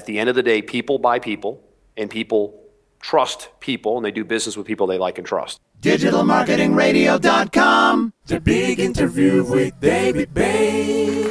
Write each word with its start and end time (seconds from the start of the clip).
at 0.00 0.06
the 0.06 0.18
end 0.18 0.30
of 0.30 0.34
the 0.34 0.42
day, 0.42 0.62
people 0.62 0.98
buy 0.98 1.18
people, 1.18 1.62
and 1.94 2.08
people 2.08 2.58
trust 3.02 3.50
people, 3.60 3.98
and 3.98 4.06
they 4.06 4.10
do 4.10 4.24
business 4.24 4.56
with 4.56 4.66
people 4.66 4.86
they 4.86 4.96
like 4.96 5.18
and 5.18 5.26
trust. 5.26 5.60
DigitalMarketingRadio.com. 5.82 8.14
The 8.24 8.40
big 8.40 8.80
interview 8.80 9.44
with 9.44 9.78
David 9.78 10.32
Bain. 10.32 11.24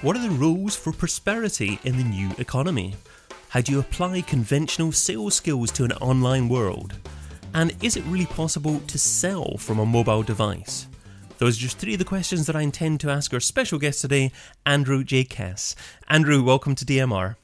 What 0.00 0.16
are 0.16 0.22
the 0.22 0.30
rules 0.30 0.76
for 0.76 0.94
prosperity 0.94 1.78
in 1.84 1.98
the 1.98 2.04
new 2.04 2.30
economy? 2.38 2.94
How 3.50 3.60
do 3.60 3.72
you 3.72 3.80
apply 3.80 4.22
conventional 4.22 4.92
sales 4.92 5.34
skills 5.34 5.70
to 5.72 5.84
an 5.84 5.92
online 5.92 6.48
world? 6.48 6.94
And 7.54 7.74
is 7.82 7.96
it 7.96 8.04
really 8.04 8.26
possible 8.26 8.80
to 8.80 8.98
sell 8.98 9.56
from 9.56 9.78
a 9.78 9.86
mobile 9.86 10.22
device? 10.22 10.86
Those 11.38 11.56
are 11.56 11.60
just 11.60 11.78
three 11.78 11.94
of 11.94 11.98
the 11.98 12.04
questions 12.04 12.46
that 12.46 12.56
I 12.56 12.62
intend 12.62 13.00
to 13.00 13.10
ask 13.10 13.32
our 13.32 13.40
special 13.40 13.78
guest 13.78 14.00
today, 14.00 14.32
Andrew 14.66 15.04
J. 15.04 15.24
Cass. 15.24 15.76
Andrew, 16.08 16.42
welcome 16.42 16.74
to 16.74 16.84
DMR. 16.84 17.36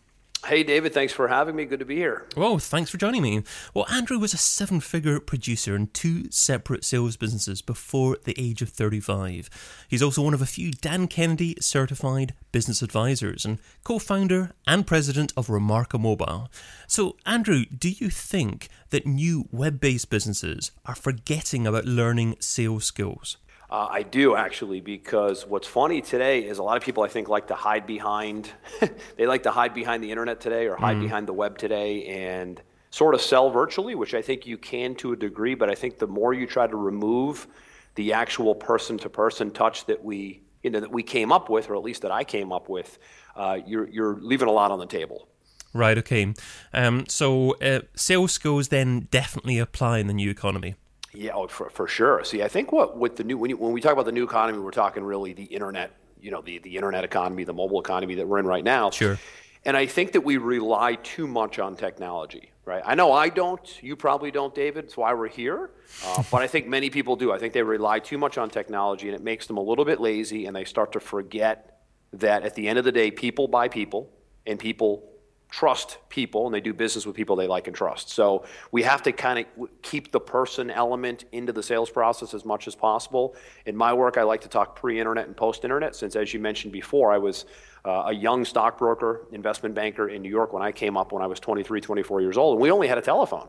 Hey, 0.46 0.62
David, 0.62 0.92
thanks 0.92 1.14
for 1.14 1.28
having 1.28 1.56
me. 1.56 1.64
Good 1.64 1.78
to 1.78 1.86
be 1.86 1.96
here. 1.96 2.26
Well, 2.36 2.58
thanks 2.58 2.90
for 2.90 2.98
joining 2.98 3.22
me. 3.22 3.42
Well, 3.72 3.86
Andrew 3.90 4.18
was 4.18 4.34
a 4.34 4.38
seven 4.38 4.80
figure 4.80 5.18
producer 5.18 5.74
in 5.74 5.86
two 5.86 6.30
separate 6.30 6.84
sales 6.84 7.16
businesses 7.16 7.62
before 7.62 8.18
the 8.24 8.34
age 8.36 8.60
of 8.60 8.68
35. 8.68 9.48
He's 9.88 10.02
also 10.02 10.20
one 10.20 10.34
of 10.34 10.42
a 10.42 10.46
few 10.46 10.70
Dan 10.72 11.08
Kennedy 11.08 11.56
certified 11.60 12.34
business 12.52 12.82
advisors 12.82 13.46
and 13.46 13.58
co 13.84 13.98
founder 13.98 14.52
and 14.66 14.86
president 14.86 15.32
of 15.34 15.46
Remarka 15.46 15.98
Mobile. 15.98 16.50
So, 16.86 17.16
Andrew, 17.24 17.64
do 17.64 17.88
you 17.88 18.10
think 18.10 18.68
that 18.90 19.06
new 19.06 19.48
web 19.50 19.80
based 19.80 20.10
businesses 20.10 20.72
are 20.84 20.94
forgetting 20.94 21.66
about 21.66 21.86
learning 21.86 22.36
sales 22.40 22.84
skills? 22.84 23.38
Uh, 23.70 23.88
I 23.90 24.02
do 24.02 24.36
actually, 24.36 24.80
because 24.80 25.46
what's 25.46 25.66
funny 25.66 26.00
today 26.00 26.40
is 26.40 26.58
a 26.58 26.62
lot 26.62 26.76
of 26.76 26.82
people 26.82 27.02
I 27.02 27.08
think 27.08 27.28
like 27.28 27.48
to 27.48 27.54
hide 27.54 27.86
behind. 27.86 28.50
they 29.16 29.26
like 29.26 29.42
to 29.44 29.50
hide 29.50 29.74
behind 29.74 30.04
the 30.04 30.10
internet 30.10 30.40
today 30.40 30.66
or 30.66 30.76
hide 30.76 30.96
mm. 30.96 31.02
behind 31.02 31.26
the 31.26 31.32
web 31.32 31.58
today 31.58 32.04
and 32.06 32.60
sort 32.90 33.14
of 33.14 33.20
sell 33.20 33.50
virtually, 33.50 33.94
which 33.94 34.14
I 34.14 34.22
think 34.22 34.46
you 34.46 34.58
can 34.58 34.94
to 34.96 35.12
a 35.12 35.16
degree. 35.16 35.54
But 35.54 35.70
I 35.70 35.74
think 35.74 35.98
the 35.98 36.06
more 36.06 36.32
you 36.32 36.46
try 36.46 36.66
to 36.66 36.76
remove 36.76 37.46
the 37.94 38.12
actual 38.12 38.54
person-to-person 38.54 39.52
touch 39.52 39.86
that 39.86 40.04
we 40.04 40.42
you 40.62 40.70
know 40.70 40.80
that 40.80 40.90
we 40.90 41.02
came 41.02 41.30
up 41.30 41.50
with, 41.50 41.68
or 41.68 41.76
at 41.76 41.82
least 41.82 42.02
that 42.02 42.10
I 42.10 42.24
came 42.24 42.52
up 42.52 42.68
with, 42.68 42.98
uh, 43.36 43.58
you're 43.66 43.88
you're 43.88 44.16
leaving 44.20 44.48
a 44.48 44.52
lot 44.52 44.70
on 44.70 44.78
the 44.78 44.86
table. 44.86 45.28
Right. 45.74 45.98
Okay. 45.98 46.32
Um, 46.72 47.04
so 47.08 47.56
uh, 47.56 47.80
sales 47.96 48.32
skills 48.32 48.68
then 48.68 49.08
definitely 49.10 49.58
apply 49.58 49.98
in 49.98 50.06
the 50.06 50.14
new 50.14 50.30
economy. 50.30 50.76
Yeah, 51.14 51.32
oh, 51.34 51.46
for, 51.46 51.70
for 51.70 51.86
sure. 51.86 52.24
See, 52.24 52.42
I 52.42 52.48
think 52.48 52.72
what 52.72 52.98
with 52.98 53.16
the 53.16 53.24
new 53.24 53.38
when, 53.38 53.50
you, 53.50 53.56
when 53.56 53.72
we 53.72 53.80
talk 53.80 53.92
about 53.92 54.04
the 54.04 54.12
new 54.12 54.24
economy, 54.24 54.58
we're 54.58 54.70
talking 54.70 55.04
really 55.04 55.32
the 55.32 55.44
internet, 55.44 55.92
you 56.20 56.30
know, 56.30 56.42
the 56.42 56.58
the 56.58 56.76
internet 56.76 57.04
economy, 57.04 57.44
the 57.44 57.52
mobile 57.52 57.80
economy 57.80 58.16
that 58.16 58.26
we're 58.26 58.38
in 58.38 58.46
right 58.46 58.64
now. 58.64 58.90
Sure. 58.90 59.18
And 59.64 59.76
I 59.76 59.86
think 59.86 60.12
that 60.12 60.20
we 60.20 60.36
rely 60.36 60.96
too 60.96 61.26
much 61.26 61.58
on 61.58 61.74
technology, 61.76 62.50
right? 62.66 62.82
I 62.84 62.94
know 62.94 63.12
I 63.12 63.30
don't. 63.30 63.82
You 63.82 63.96
probably 63.96 64.30
don't, 64.30 64.54
David. 64.54 64.84
It's 64.84 64.96
why 64.96 65.14
we're 65.14 65.28
here. 65.28 65.70
Uh, 66.04 66.22
but 66.30 66.42
I 66.42 66.48
think 66.48 66.66
many 66.66 66.90
people 66.90 67.16
do. 67.16 67.32
I 67.32 67.38
think 67.38 67.54
they 67.54 67.62
rely 67.62 67.98
too 68.00 68.18
much 68.18 68.36
on 68.36 68.50
technology, 68.50 69.08
and 69.08 69.16
it 69.16 69.22
makes 69.22 69.46
them 69.46 69.56
a 69.56 69.62
little 69.62 69.84
bit 69.84 70.00
lazy, 70.00 70.46
and 70.46 70.54
they 70.54 70.64
start 70.64 70.92
to 70.92 71.00
forget 71.00 71.80
that 72.12 72.42
at 72.42 72.54
the 72.54 72.68
end 72.68 72.78
of 72.78 72.84
the 72.84 72.92
day, 72.92 73.10
people 73.10 73.48
buy 73.48 73.68
people, 73.68 74.10
and 74.46 74.58
people 74.58 75.13
trust 75.54 75.98
people 76.08 76.46
and 76.46 76.54
they 76.54 76.60
do 76.60 76.74
business 76.74 77.06
with 77.06 77.14
people 77.14 77.36
they 77.36 77.46
like 77.46 77.68
and 77.68 77.76
trust. 77.76 78.10
So 78.10 78.44
we 78.72 78.82
have 78.82 79.04
to 79.04 79.12
kind 79.12 79.38
of 79.38 79.68
keep 79.82 80.10
the 80.10 80.18
person 80.18 80.68
element 80.68 81.26
into 81.30 81.52
the 81.52 81.62
sales 81.62 81.88
process 81.88 82.34
as 82.34 82.44
much 82.44 82.66
as 82.66 82.74
possible. 82.74 83.36
In 83.64 83.76
my 83.76 83.92
work, 83.92 84.18
I 84.18 84.24
like 84.24 84.40
to 84.40 84.48
talk 84.48 84.74
pre 84.74 84.98
internet 84.98 85.28
and 85.28 85.36
post 85.36 85.62
internet, 85.62 85.94
since 85.94 86.16
as 86.16 86.34
you 86.34 86.40
mentioned 86.40 86.72
before, 86.72 87.12
I 87.12 87.18
was 87.18 87.44
uh, 87.84 88.06
a 88.06 88.12
young 88.12 88.44
stockbroker, 88.44 89.28
investment 89.30 89.76
banker 89.76 90.08
in 90.08 90.22
New 90.22 90.28
York 90.28 90.52
when 90.52 90.62
I 90.62 90.72
came 90.72 90.96
up 90.96 91.12
when 91.12 91.22
I 91.22 91.28
was 91.28 91.38
23, 91.38 91.80
24 91.80 92.20
years 92.20 92.36
old, 92.36 92.54
and 92.54 92.60
we 92.60 92.72
only 92.72 92.88
had 92.88 92.98
a 92.98 93.02
telephone. 93.02 93.46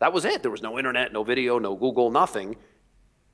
That 0.00 0.12
was 0.12 0.24
it. 0.24 0.42
There 0.42 0.50
was 0.50 0.62
no 0.62 0.76
internet, 0.76 1.12
no 1.12 1.22
video, 1.22 1.60
no 1.60 1.76
Google, 1.76 2.10
nothing 2.10 2.56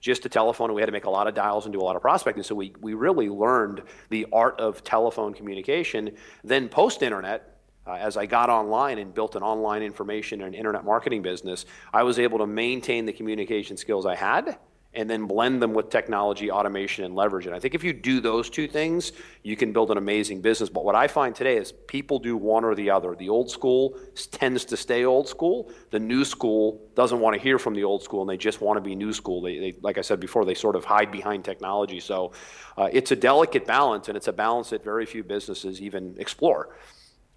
just 0.01 0.25
a 0.25 0.31
telephone 0.31 0.71
and 0.71 0.75
we 0.75 0.81
had 0.81 0.87
to 0.87 0.93
make 0.93 1.05
a 1.05 1.11
lot 1.11 1.27
of 1.27 1.35
dials 1.35 1.67
and 1.67 1.75
do 1.75 1.81
a 1.81 1.83
lot 1.83 1.95
of 1.95 2.01
prospecting 2.01 2.43
so 2.43 2.55
we, 2.55 2.73
we 2.81 2.95
really 2.95 3.29
learned 3.29 3.83
the 4.09 4.27
art 4.33 4.59
of 4.59 4.83
telephone 4.83 5.35
communication 5.35 6.11
then 6.43 6.71
post 6.71 7.03
internet 7.03 7.60
uh, 7.87 7.95
as 7.95 8.17
I 8.17 8.27
got 8.27 8.51
online 8.51 8.99
and 8.99 9.13
built 9.13 9.37
an 9.37 9.43
online 9.43 9.83
information 9.83 10.43
and 10.43 10.55
internet 10.55 10.85
marketing 10.85 11.23
business, 11.23 11.67
I 11.93 12.03
was 12.03 12.19
able 12.19 12.39
to 12.39 12.47
maintain 12.47 13.07
the 13.07 13.13
communication 13.13 13.77
skills 13.77 14.07
I 14.07 14.15
had 14.15 14.59
and 14.93 15.09
then 15.09 15.27
blend 15.27 15.63
them 15.63 15.73
with 15.73 15.89
technology, 15.89 16.51
automation, 16.51 17.05
and 17.05 17.15
leverage. 17.15 17.47
And 17.47 17.55
I 17.55 17.61
think 17.61 17.77
if 17.77 17.85
you 17.85 17.93
do 17.93 18.21
those 18.21 18.51
two 18.51 18.67
things, 18.67 19.13
you 19.45 19.57
can 19.57 19.73
build 19.73 19.93
an 19.93 19.99
amazing 19.99 20.41
business. 20.41 20.69
But 20.69 20.85
what 20.85 20.97
I 20.97 21.07
find 21.07 21.33
today 21.33 21.57
is 21.57 21.71
people 21.71 22.19
do 22.19 22.37
one 22.37 22.65
or 22.65 22.75
the 22.75 22.91
other. 22.91 23.15
The 23.15 23.29
old 23.29 23.51
school 23.51 23.97
tends 24.33 24.65
to 24.65 24.77
stay 24.77 25.05
old 25.05 25.29
school. 25.29 25.71
The 25.91 26.01
new 26.01 26.25
school 26.25 26.81
doesn't 26.97 27.21
want 27.21 27.35
to 27.37 27.41
hear 27.41 27.57
from 27.59 27.75
the 27.75 27.85
old 27.85 28.03
school, 28.03 28.23
and 28.23 28.29
they 28.29 28.37
just 28.37 28.61
want 28.61 28.79
to 28.79 28.81
be 28.81 28.97
new 28.97 29.13
school. 29.13 29.41
They, 29.41 29.59
they 29.59 29.77
like 29.81 29.97
I 29.97 30.01
said 30.01 30.19
before, 30.19 30.45
they 30.45 30.55
sort 30.55 30.75
of 30.75 30.85
hide 30.85 31.13
behind 31.13 31.45
technology. 31.45 32.01
So 32.01 32.33
uh, 32.77 32.89
it's 32.93 33.13
a 33.13 33.17
delicate 33.17 33.67
balance, 33.67 34.09
and 34.09 34.17
it's 34.17 34.29
a 34.29 34.33
balance 34.33 34.71
that 34.71 34.83
very 34.83 35.07
few 35.07 35.23
businesses 35.23 35.81
even 35.81 36.17
explore. 36.19 36.71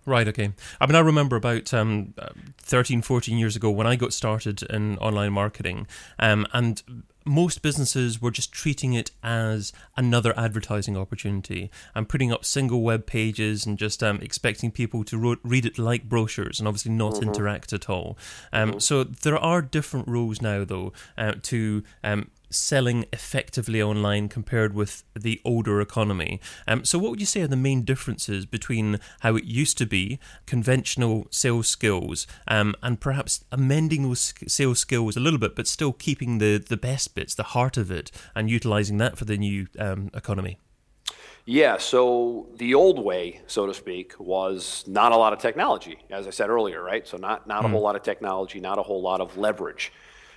Right, 0.06 0.28
okay. 0.28 0.52
I 0.82 0.86
mean, 0.86 0.96
I 0.96 1.00
remember 1.00 1.36
about 1.36 1.74
um, 1.74 2.14
13, 2.58 3.02
14 3.02 3.38
years 3.38 3.56
ago 3.56 3.72
when 3.72 3.88
I 3.88 3.96
got 3.96 4.12
started 4.14 4.64
in 4.64 4.98
online 4.98 5.32
marketing, 5.32 5.88
um, 6.20 6.46
and 6.52 6.84
most 7.26 7.62
businesses 7.62 8.22
were 8.22 8.32
just 8.32 8.52
treating 8.52 8.94
it 8.94 9.12
as 9.24 9.72
another 9.96 10.38
advertising 10.38 10.98
opportunity 10.98 11.72
and 11.96 12.10
putting 12.10 12.32
up 12.32 12.44
single 12.46 12.82
web 12.82 13.06
pages 13.06 13.66
and 13.66 13.78
just 13.78 14.04
um, 14.04 14.20
expecting 14.22 14.72
people 14.72 15.04
to 15.06 15.18
ro- 15.18 15.38
read 15.44 15.66
it 15.66 15.78
like 15.78 16.10
brochures 16.10 16.60
and 16.60 16.68
obviously 16.68 16.92
not 16.92 17.14
mm-hmm. 17.14 17.30
interact 17.30 17.74
at 17.74 17.90
all. 17.90 18.18
Um, 18.52 18.72
mm-hmm. 18.72 18.80
So 18.80 19.04
there 19.04 19.38
are 19.38 19.62
different 19.62 20.08
rules 20.08 20.42
now, 20.42 20.66
though, 20.66 20.92
uh, 21.18 21.34
to 21.44 21.84
um, 22.04 22.30
selling 22.56 23.06
effectively 23.12 23.82
online 23.82 24.30
compared 24.30 24.74
with 24.74 25.04
the 25.16 25.42
older 25.44 25.82
economy. 25.82 26.40
Um, 26.68 26.86
so, 26.86 26.98
what 27.00 27.12
would 27.12 27.20
you 27.20 27.26
say 27.26 27.42
are 27.42 27.48
the 27.48 27.56
main 27.56 27.84
differences 27.84 28.46
between 28.46 29.00
how 29.22 29.36
it 29.36 29.46
used 29.46 29.78
to 29.80 29.86
be, 29.86 30.20
conventional 30.46 31.28
sales 31.30 31.68
skills, 31.68 32.28
um, 32.48 32.76
and 32.82 33.00
perhaps 33.00 33.44
amending 33.52 34.04
those 34.04 34.34
sales 34.48 34.80
skills 34.80 35.16
a 35.16 35.20
little 35.20 35.40
bit, 35.40 35.56
but 35.56 35.68
still 35.68 35.94
keeping 35.94 36.38
the, 36.38 36.58
the 36.58 36.78
best 36.78 37.16
bits, 37.16 37.36
the 37.36 37.44
heart 37.44 37.78
of 37.78 37.92
it, 37.92 38.12
and 38.36 38.50
utilizing 38.50 38.98
that 38.98 39.18
for 39.18 39.26
the 39.26 39.38
new 39.38 39.68
um, 39.80 40.10
economy? 40.14 40.58
Yeah, 41.46 41.78
so 41.78 42.48
the 42.56 42.74
old 42.74 43.04
way, 43.04 43.42
so 43.48 43.66
to 43.66 43.74
speak, 43.74 44.18
was 44.18 44.86
not 44.88 45.12
a 45.12 45.18
lot 45.18 45.34
of 45.34 45.40
technology, 45.40 45.98
as 46.10 46.26
I 46.26 46.30
said 46.30 46.50
earlier, 46.50 46.82
right? 46.82 47.06
So 47.06 47.18
not 47.18 47.48
not 47.48 47.62
mm. 47.62 47.66
a 47.66 47.68
hmm. 47.68 47.74
whole 47.74 47.82
lot 47.82 47.98
of 47.98 48.04
technology, 48.04 48.62
not 48.62 48.80
a 48.80 48.84
whole 48.84 49.02
lot 49.02 49.20
of 49.20 49.38
leverage. 49.38 49.92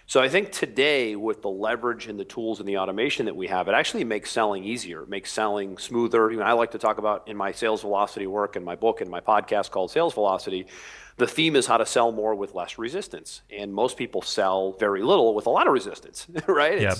So 0.08 0.22
I 0.22 0.28
think 0.28 0.52
today, 0.52 1.16
with 1.16 1.42
the 1.42 1.50
leverage 1.50 2.06
and 2.06 2.18
the 2.18 2.24
tools 2.24 2.60
and 2.60 2.68
the 2.68 2.78
automation 2.78 3.26
that 3.26 3.34
we 3.34 3.48
have, 3.48 3.66
it 3.66 3.74
actually 3.74 4.04
makes 4.04 4.30
selling 4.30 4.62
easier, 4.62 5.02
it 5.02 5.08
makes 5.08 5.32
selling 5.32 5.78
smoother. 5.78 6.30
You 6.30 6.38
know, 6.38 6.44
I 6.44 6.52
like 6.52 6.70
to 6.72 6.78
talk 6.78 6.98
about 6.98 7.26
in 7.26 7.36
my 7.36 7.50
sales 7.50 7.80
velocity 7.80 8.28
work 8.28 8.54
and 8.54 8.64
my 8.64 8.76
book 8.76 9.00
and 9.00 9.10
my 9.10 9.20
podcast 9.20 9.72
called 9.72 9.90
Sales 9.90 10.14
Velocity. 10.14 10.68
The 11.16 11.26
theme 11.26 11.56
is 11.56 11.66
how 11.66 11.78
to 11.78 11.86
sell 11.86 12.12
more 12.12 12.36
with 12.36 12.54
less 12.54 12.78
resistance, 12.78 13.42
and 13.50 13.74
most 13.74 13.96
people 13.96 14.22
sell 14.22 14.72
very 14.72 15.02
little 15.02 15.34
with 15.34 15.46
a 15.46 15.50
lot 15.50 15.66
of 15.66 15.72
resistance, 15.72 16.28
right? 16.46 16.80
Yeah. 16.80 16.94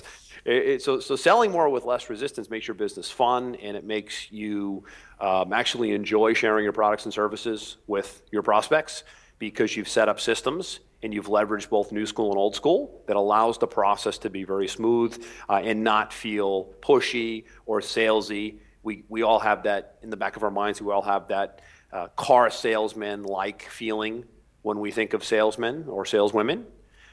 It, 0.44 0.67
it, 0.67 0.83
so, 0.83 0.99
so 0.99 1.15
selling 1.15 1.53
more 1.53 1.69
with 1.69 1.84
less 1.84 2.11
resistance 2.11 2.50
makes 2.50 2.67
your 2.67 2.75
business 2.75 3.09
fun, 3.09 3.55
and 3.56 3.77
it 3.77 3.84
makes 3.84 4.33
you 4.33 4.84
um, 5.21 5.53
actually 5.53 5.93
enjoy 5.93 6.34
sharing 6.34 6.65
your 6.65 6.73
products 6.73 7.05
and 7.05 7.15
services 7.15 7.77
with 7.87 8.23
your 8.33 8.43
prospects 8.43 9.05
because 9.38 9.77
you've 9.77 9.88
set 9.88 10.09
up 10.09 10.19
systems 10.19 10.81
and 11.03 11.12
you've 11.12 11.27
leveraged 11.27 11.69
both 11.69 11.93
new 11.93 12.07
school 12.07 12.31
and 12.31 12.39
old 12.39 12.55
school 12.55 13.03
that 13.07 13.17
allows 13.17 13.59
the 13.59 13.67
process 13.67 14.19
to 14.19 14.31
be 14.31 14.45
very 14.45 14.69
smooth 14.69 15.25
uh, 15.49 15.61
and 15.62 15.84
not 15.84 16.12
feel 16.12 16.73
pushy 16.81 17.44
or 17.67 17.81
salesy. 17.81 18.59
We, 18.82 19.05
we 19.09 19.23
all 19.23 19.38
have 19.38 19.65
that 19.65 19.99
in 20.03 20.11
the 20.11 20.17
back 20.17 20.37
of 20.37 20.43
our 20.43 20.50
minds. 20.50 20.81
We 20.81 20.93
all 20.93 21.03
have 21.03 21.29
that 21.29 21.61
uh, 21.93 22.09
car 22.09 22.50
salesman 22.50 23.25
like 23.25 23.62
feeling 23.62 24.25
when 24.62 24.81
we 24.81 24.91
think 24.91 25.12
of 25.12 25.23
salesmen 25.23 25.85
or 25.88 26.05
saleswomen. 26.05 26.67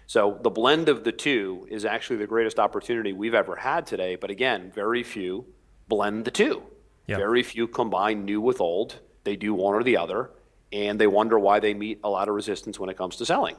So 0.08 0.40
the 0.42 0.50
blend 0.50 0.90
of 0.90 1.04
the 1.04 1.12
two 1.12 1.68
is 1.70 1.86
actually 1.86 2.18
the 2.18 2.28
greatest 2.28 2.60
opportunity 2.60 3.14
we've 3.14 3.34
ever 3.34 3.56
had 3.56 3.86
today. 3.86 4.16
But 4.16 4.32
again, 4.32 4.72
very 4.74 5.04
few 5.04 5.46
blend 5.88 6.26
the 6.26 6.32
two. 6.32 6.64
Yep. 7.08 7.18
Very 7.20 7.44
few 7.44 7.68
combine 7.68 8.26
new 8.26 8.40
with 8.42 8.62
old. 8.62 9.00
They 9.24 9.36
do 9.36 9.54
one 9.54 9.76
or 9.76 9.84
the 9.84 9.98
other, 9.98 10.32
and 10.72 11.00
they 11.00 11.08
wonder 11.08 11.38
why 11.38 11.60
they 11.60 11.74
meet 11.74 12.00
a 12.04 12.10
lot 12.10 12.30
of 12.30 12.36
resistance 12.36 12.80
when 12.80 12.90
it 12.90 12.98
comes 12.98 13.18
to 13.18 13.26
selling. 13.26 13.56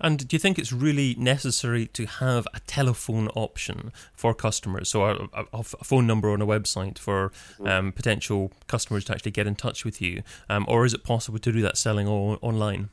And 0.00 0.26
do 0.26 0.34
you 0.34 0.38
think 0.38 0.58
it's 0.58 0.72
really 0.72 1.14
necessary 1.18 1.86
to 1.88 2.06
have 2.06 2.46
a 2.54 2.60
telephone 2.60 3.28
option 3.28 3.92
for 4.14 4.34
customers? 4.34 4.88
So, 4.88 5.04
a, 5.04 5.28
a, 5.32 5.46
a 5.52 5.62
phone 5.62 6.06
number 6.06 6.30
on 6.30 6.42
a 6.42 6.46
website 6.46 6.98
for 6.98 7.30
mm-hmm. 7.30 7.66
um, 7.66 7.92
potential 7.92 8.52
customers 8.66 9.04
to 9.06 9.12
actually 9.12 9.32
get 9.32 9.46
in 9.46 9.54
touch 9.54 9.84
with 9.84 10.00
you? 10.00 10.22
Um, 10.48 10.64
or 10.68 10.84
is 10.84 10.94
it 10.94 11.04
possible 11.04 11.38
to 11.38 11.52
do 11.52 11.62
that 11.62 11.76
selling 11.76 12.06
all, 12.06 12.38
online? 12.42 12.90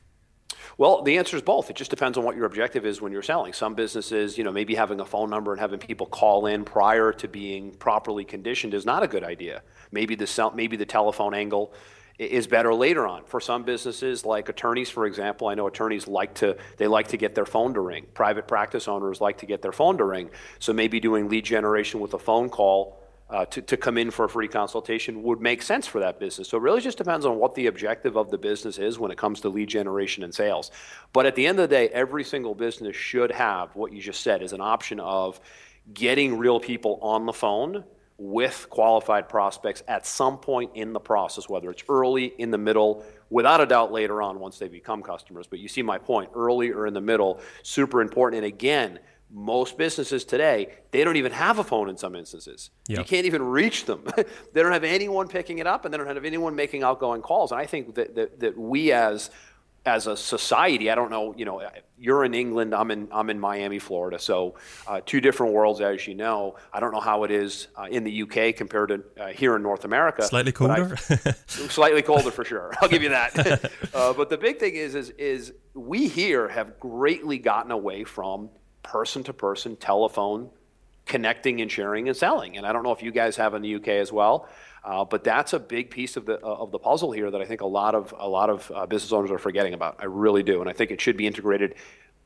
Well, 0.78 1.02
the 1.02 1.18
answer 1.18 1.36
is 1.36 1.42
both. 1.42 1.70
It 1.70 1.76
just 1.76 1.90
depends 1.90 2.16
on 2.16 2.24
what 2.24 2.36
your 2.36 2.46
objective 2.46 2.86
is 2.86 3.00
when 3.00 3.12
you're 3.12 3.22
selling. 3.22 3.52
Some 3.52 3.74
businesses, 3.74 4.38
you 4.38 4.44
know, 4.44 4.52
maybe 4.52 4.74
having 4.74 5.00
a 5.00 5.04
phone 5.04 5.30
number 5.30 5.52
and 5.52 5.60
having 5.60 5.78
people 5.78 6.06
call 6.06 6.46
in 6.46 6.64
prior 6.64 7.12
to 7.12 7.28
being 7.28 7.72
properly 7.72 8.24
conditioned 8.24 8.74
is 8.74 8.86
not 8.86 9.02
a 9.02 9.08
good 9.08 9.24
idea. 9.24 9.62
Maybe 9.92 10.14
the 10.14 10.26
cell, 10.26 10.52
maybe 10.54 10.76
the 10.76 10.86
telephone 10.86 11.34
angle 11.34 11.72
is 12.20 12.46
better 12.46 12.74
later 12.74 13.06
on. 13.06 13.24
For 13.24 13.40
some 13.40 13.62
businesses, 13.62 14.26
like 14.26 14.48
attorneys, 14.50 14.90
for 14.90 15.06
example, 15.06 15.48
I 15.48 15.54
know 15.54 15.66
attorneys 15.66 16.06
like 16.06 16.34
to 16.34 16.56
they 16.76 16.86
like 16.86 17.08
to 17.08 17.16
get 17.16 17.34
their 17.34 17.46
phone 17.46 17.72
to 17.74 17.80
ring. 17.80 18.06
Private 18.12 18.46
practice 18.46 18.88
owners 18.88 19.20
like 19.20 19.38
to 19.38 19.46
get 19.46 19.62
their 19.62 19.72
phone 19.72 19.96
to 19.98 20.04
ring. 20.04 20.30
So 20.58 20.72
maybe 20.72 21.00
doing 21.00 21.28
lead 21.28 21.44
generation 21.44 21.98
with 21.98 22.12
a 22.12 22.18
phone 22.18 22.50
call 22.50 22.98
uh, 23.30 23.46
to, 23.46 23.62
to 23.62 23.76
come 23.76 23.96
in 23.96 24.10
for 24.10 24.24
a 24.24 24.28
free 24.28 24.48
consultation 24.48 25.22
would 25.22 25.40
make 25.40 25.62
sense 25.62 25.86
for 25.86 26.00
that 26.00 26.18
business. 26.18 26.48
So 26.48 26.58
it 26.58 26.62
really 26.62 26.80
just 26.80 26.98
depends 26.98 27.24
on 27.24 27.38
what 27.38 27.54
the 27.54 27.68
objective 27.68 28.16
of 28.16 28.30
the 28.30 28.38
business 28.38 28.78
is 28.78 28.98
when 28.98 29.10
it 29.10 29.18
comes 29.18 29.40
to 29.42 29.48
lead 29.48 29.68
generation 29.68 30.24
and 30.24 30.34
sales. 30.34 30.70
But 31.12 31.26
at 31.26 31.36
the 31.36 31.46
end 31.46 31.58
of 31.60 31.70
the 31.70 31.74
day, 31.74 31.88
every 31.88 32.24
single 32.24 32.54
business 32.54 32.96
should 32.96 33.30
have 33.30 33.74
what 33.76 33.92
you 33.92 34.02
just 34.02 34.22
said 34.22 34.42
is 34.42 34.52
an 34.52 34.60
option 34.60 35.00
of 35.00 35.40
getting 35.94 36.38
real 36.38 36.60
people 36.60 36.98
on 37.02 37.24
the 37.24 37.32
phone 37.32 37.84
with 38.20 38.66
qualified 38.68 39.30
prospects 39.30 39.82
at 39.88 40.06
some 40.06 40.36
point 40.36 40.70
in 40.74 40.92
the 40.92 41.00
process, 41.00 41.48
whether 41.48 41.70
it's 41.70 41.82
early, 41.88 42.26
in 42.26 42.50
the 42.50 42.58
middle, 42.58 43.02
without 43.30 43.62
a 43.62 43.66
doubt 43.66 43.90
later 43.92 44.20
on 44.20 44.38
once 44.38 44.58
they 44.58 44.68
become 44.68 45.02
customers. 45.02 45.46
But 45.46 45.58
you 45.58 45.68
see 45.68 45.80
my 45.80 45.96
point, 45.96 46.28
early 46.34 46.70
or 46.70 46.86
in 46.86 46.92
the 46.92 47.00
middle, 47.00 47.40
super 47.62 48.02
important. 48.02 48.44
And 48.44 48.52
again, 48.52 48.98
most 49.32 49.78
businesses 49.78 50.24
today, 50.26 50.68
they 50.90 51.02
don't 51.02 51.16
even 51.16 51.32
have 51.32 51.58
a 51.58 51.64
phone 51.64 51.88
in 51.88 51.96
some 51.96 52.14
instances. 52.14 52.68
Yep. 52.88 52.98
You 52.98 53.04
can't 53.04 53.24
even 53.24 53.42
reach 53.42 53.86
them. 53.86 54.04
they 54.52 54.62
don't 54.62 54.72
have 54.72 54.84
anyone 54.84 55.26
picking 55.26 55.58
it 55.58 55.66
up 55.66 55.86
and 55.86 55.94
they 55.94 55.96
don't 55.96 56.06
have 56.06 56.22
anyone 56.22 56.54
making 56.54 56.82
outgoing 56.82 57.22
calls. 57.22 57.52
And 57.52 57.60
I 57.60 57.64
think 57.64 57.94
that, 57.94 58.14
that, 58.16 58.40
that 58.40 58.58
we 58.58 58.92
as 58.92 59.30
as 59.90 60.06
a 60.06 60.16
society, 60.16 60.88
I 60.88 60.94
don't 60.94 61.10
know, 61.10 61.34
you 61.36 61.44
know, 61.44 61.62
you're 61.98 62.24
in 62.24 62.32
England, 62.32 62.74
I'm 62.74 62.90
in, 62.92 63.08
I'm 63.10 63.28
in 63.28 63.40
Miami, 63.40 63.80
Florida. 63.80 64.18
So 64.20 64.54
uh, 64.86 65.00
two 65.04 65.20
different 65.20 65.52
worlds, 65.52 65.80
as 65.80 66.06
you 66.06 66.14
know. 66.14 66.56
I 66.72 66.78
don't 66.78 66.92
know 66.92 67.00
how 67.00 67.24
it 67.24 67.32
is 67.32 67.66
uh, 67.76 67.88
in 67.90 68.04
the 68.04 68.22
UK 68.22 68.54
compared 68.54 68.90
to 68.90 69.02
uh, 69.20 69.26
here 69.28 69.56
in 69.56 69.62
North 69.62 69.84
America. 69.84 70.22
Slightly 70.22 70.52
colder? 70.52 70.96
slightly 71.46 72.02
colder 72.02 72.30
for 72.30 72.44
sure. 72.44 72.72
I'll 72.80 72.88
give 72.88 73.02
you 73.02 73.10
that. 73.10 73.70
Uh, 73.92 74.12
but 74.12 74.28
the 74.30 74.38
big 74.38 74.58
thing 74.60 74.74
is, 74.74 74.94
is, 74.94 75.10
is 75.10 75.52
we 75.74 76.06
here 76.06 76.48
have 76.48 76.78
greatly 76.78 77.38
gotten 77.38 77.72
away 77.72 78.04
from 78.04 78.48
person 78.82 79.24
to 79.24 79.32
person 79.32 79.74
telephone 79.76 80.48
connecting 81.06 81.60
and 81.60 81.70
sharing 81.70 82.06
and 82.06 82.16
selling. 82.16 82.56
And 82.56 82.64
I 82.64 82.72
don't 82.72 82.84
know 82.84 82.92
if 82.92 83.02
you 83.02 83.10
guys 83.10 83.36
have 83.36 83.54
in 83.54 83.62
the 83.62 83.74
UK 83.74 83.88
as 83.88 84.12
well, 84.12 84.48
uh, 84.84 85.04
but 85.04 85.24
that's 85.24 85.52
a 85.52 85.58
big 85.58 85.90
piece 85.90 86.16
of 86.16 86.26
the 86.26 86.34
uh, 86.44 86.54
of 86.54 86.70
the 86.70 86.78
puzzle 86.78 87.12
here 87.12 87.30
that 87.30 87.40
I 87.40 87.44
think 87.44 87.60
a 87.60 87.66
lot 87.66 87.94
of 87.94 88.14
a 88.18 88.28
lot 88.28 88.50
of 88.50 88.70
uh, 88.74 88.86
business 88.86 89.12
owners 89.12 89.30
are 89.30 89.38
forgetting 89.38 89.74
about. 89.74 89.96
I 89.98 90.06
really 90.06 90.42
do, 90.42 90.60
and 90.60 90.70
I 90.70 90.72
think 90.72 90.90
it 90.90 91.00
should 91.00 91.16
be 91.16 91.26
integrated 91.26 91.74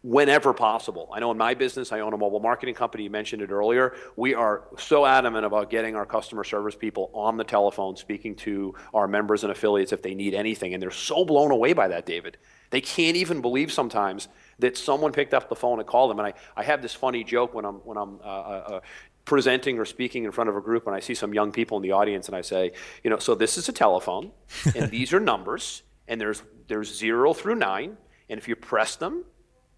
whenever 0.02 0.52
possible. 0.52 1.10
I 1.14 1.20
know 1.20 1.30
in 1.30 1.38
my 1.38 1.54
business, 1.54 1.90
I 1.90 2.00
own 2.00 2.12
a 2.12 2.18
mobile 2.18 2.38
marketing 2.38 2.74
company. 2.74 3.04
You 3.04 3.10
mentioned 3.10 3.40
it 3.40 3.50
earlier. 3.50 3.94
We 4.16 4.34
are 4.34 4.64
so 4.78 5.06
adamant 5.06 5.46
about 5.46 5.70
getting 5.70 5.96
our 5.96 6.04
customer 6.04 6.44
service 6.44 6.76
people 6.76 7.10
on 7.14 7.38
the 7.38 7.44
telephone, 7.44 7.96
speaking 7.96 8.36
to 8.36 8.74
our 8.92 9.08
members 9.08 9.44
and 9.44 9.50
affiliates 9.50 9.92
if 9.92 10.02
they 10.02 10.14
need 10.14 10.34
anything, 10.34 10.74
and 10.74 10.82
they're 10.82 10.90
so 10.90 11.24
blown 11.24 11.50
away 11.50 11.72
by 11.72 11.88
that, 11.88 12.04
David. 12.04 12.36
They 12.70 12.82
can't 12.82 13.16
even 13.16 13.40
believe 13.40 13.72
sometimes 13.72 14.28
that 14.58 14.76
someone 14.76 15.12
picked 15.12 15.32
up 15.32 15.48
the 15.48 15.56
phone 15.56 15.78
and 15.78 15.88
called 15.88 16.10
them. 16.10 16.18
And 16.18 16.28
I, 16.28 16.34
I 16.56 16.64
have 16.64 16.82
this 16.82 16.92
funny 16.92 17.24
joke 17.24 17.54
when 17.54 17.64
I'm, 17.64 17.76
when 17.76 17.96
I'm 17.96 18.20
uh, 18.20 18.24
uh, 18.24 18.64
uh, 18.68 18.80
presenting 19.24 19.78
or 19.78 19.84
speaking 19.84 20.24
in 20.24 20.32
front 20.32 20.50
of 20.50 20.56
a 20.56 20.60
group 20.60 20.86
and 20.86 20.94
I 20.94 21.00
see 21.00 21.14
some 21.14 21.32
young 21.32 21.52
people 21.52 21.76
in 21.78 21.82
the 21.82 21.92
audience 21.92 22.26
and 22.26 22.36
I 22.36 22.42
say, 22.42 22.72
you 23.02 23.10
know, 23.10 23.18
so 23.18 23.34
this 23.34 23.56
is 23.56 23.68
a 23.68 23.72
telephone 23.72 24.32
and 24.74 24.90
these 24.90 25.12
are 25.12 25.20
numbers 25.20 25.82
and 26.08 26.20
there's, 26.20 26.42
there's 26.68 26.94
zero 26.94 27.32
through 27.32 27.56
nine. 27.56 27.96
And 28.28 28.38
if 28.38 28.48
you 28.48 28.56
press 28.56 28.96
them, 28.96 29.24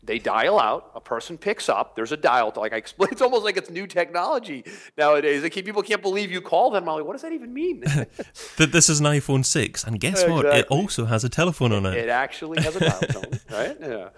they 0.07 0.19
dial 0.19 0.59
out. 0.59 0.93
A 0.95 1.01
person 1.01 1.37
picks 1.37 1.69
up. 1.69 1.97
There's 1.97 2.13
a 2.13 2.17
dial. 2.17 2.53
To, 2.53 2.61
like 2.61 2.73
I 2.73 2.77
explained, 2.77 3.13
it's 3.13 3.23
almost 3.23 3.45
like 3.45 3.57
it's 3.57 3.71
new 3.71 3.87
technology 3.87 4.65
nowadays. 4.97 5.43
Like 5.43 5.53
people 5.53 5.83
can't 5.83 6.03
believe 6.03 6.31
you 6.31 6.41
call 6.41 6.71
them. 6.71 6.89
I'm 6.89 6.97
like, 6.97 7.05
what 7.05 7.13
does 7.13 7.23
that 7.23 7.33
even 7.33 7.53
mean? 7.53 7.81
that 8.57 8.71
this 8.73 8.89
is 8.89 9.01
an 9.01 9.07
iPhone 9.07 9.45
six, 9.45 9.85
and 9.85 10.01
guess 10.01 10.23
exactly. 10.23 10.35
what? 10.35 10.47
It 10.47 10.67
also 10.69 11.05
has 11.07 11.25
a 11.25 11.29
telephone 11.29 11.73
on 11.73 11.87
it. 11.87 11.95
It 11.95 12.09
actually 12.09 12.63
has 12.63 12.77
a 12.77 12.81
dial 12.81 13.01
tone, 13.01 13.41
right? 13.51 13.77
Yeah. 13.81 14.09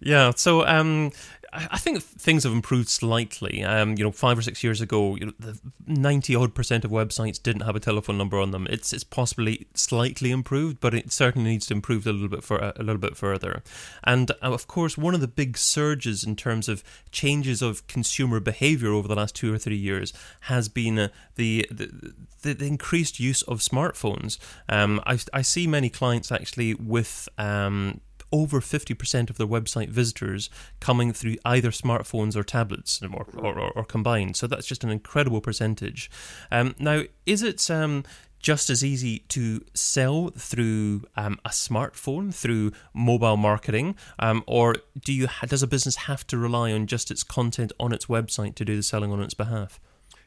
Yeah. 0.00 0.32
So 0.36 0.66
um, 0.66 1.10
I 1.54 1.76
think 1.76 2.02
things 2.02 2.44
have 2.44 2.52
improved 2.52 2.88
slightly. 2.88 3.62
Um, 3.62 3.96
you 3.98 4.04
know, 4.04 4.10
five 4.10 4.38
or 4.38 4.42
six 4.42 4.64
years 4.64 4.80
ago, 4.80 5.16
you 5.16 5.26
know, 5.26 5.52
ninety 5.86 6.34
odd 6.34 6.54
percent 6.54 6.84
of 6.84 6.90
websites 6.90 7.42
didn't 7.42 7.62
have 7.62 7.76
a 7.76 7.80
telephone 7.80 8.16
number 8.16 8.38
on 8.38 8.52
them. 8.52 8.66
It's 8.70 8.92
it's 8.92 9.04
possibly 9.04 9.66
slightly 9.74 10.30
improved, 10.30 10.80
but 10.80 10.94
it 10.94 11.12
certainly 11.12 11.50
needs 11.50 11.66
to 11.66 11.74
improve 11.74 12.06
a 12.06 12.12
little 12.12 12.28
bit 12.28 12.42
for 12.42 12.56
a 12.56 12.82
little 12.82 12.98
bit 12.98 13.16
further. 13.16 13.62
And 14.02 14.30
uh, 14.30 14.34
of 14.40 14.66
course, 14.66 14.96
one 14.96 15.14
of 15.14 15.20
the 15.20 15.28
big 15.28 15.58
surges 15.58 16.24
in 16.24 16.36
terms 16.36 16.68
of 16.68 16.82
changes 17.10 17.60
of 17.60 17.86
consumer 17.86 18.40
behavior 18.40 18.92
over 18.92 19.06
the 19.06 19.16
last 19.16 19.34
two 19.34 19.52
or 19.52 19.58
three 19.58 19.76
years 19.76 20.14
has 20.42 20.70
been 20.70 20.98
uh, 20.98 21.08
the, 21.34 21.66
the, 21.70 22.54
the 22.54 22.64
increased 22.64 23.20
use 23.20 23.42
of 23.42 23.58
smartphones. 23.58 24.38
Um, 24.70 25.02
I 25.06 25.18
I 25.34 25.42
see 25.42 25.66
many 25.66 25.90
clients 25.90 26.32
actually 26.32 26.74
with 26.74 27.28
um 27.36 28.00
over 28.32 28.60
50% 28.60 29.30
of 29.30 29.38
their 29.38 29.46
website 29.46 29.88
visitors 29.88 30.50
coming 30.80 31.12
through 31.12 31.36
either 31.44 31.70
smartphones 31.70 32.34
or 32.34 32.42
tablets 32.42 33.00
or, 33.02 33.26
or, 33.36 33.58
or, 33.58 33.70
or 33.72 33.84
combined. 33.84 34.36
So 34.36 34.46
that's 34.46 34.66
just 34.66 34.84
an 34.84 34.90
incredible 34.90 35.40
percentage. 35.40 36.10
Um, 36.50 36.74
now, 36.78 37.02
is 37.26 37.42
it 37.42 37.70
um, 37.70 38.04
just 38.42 38.68
as 38.68 38.84
easy 38.84 39.20
to 39.28 39.64
sell 39.72 40.30
through 40.30 41.04
um, 41.16 41.38
a 41.44 41.50
smartphone, 41.50 42.34
through 42.34 42.72
mobile 42.92 43.36
marketing, 43.36 43.94
um, 44.18 44.42
or 44.46 44.76
do 45.00 45.12
you 45.12 45.28
does 45.46 45.62
a 45.62 45.66
business 45.66 45.96
have 45.96 46.26
to 46.26 46.36
rely 46.36 46.72
on 46.72 46.86
just 46.86 47.10
its 47.10 47.22
content 47.22 47.72
on 47.78 47.92
its 47.92 48.06
website 48.06 48.56
to 48.56 48.64
do 48.64 48.76
the 48.76 48.82
selling 48.82 49.12
on 49.12 49.22
its 49.22 49.34
behalf? 49.34 49.80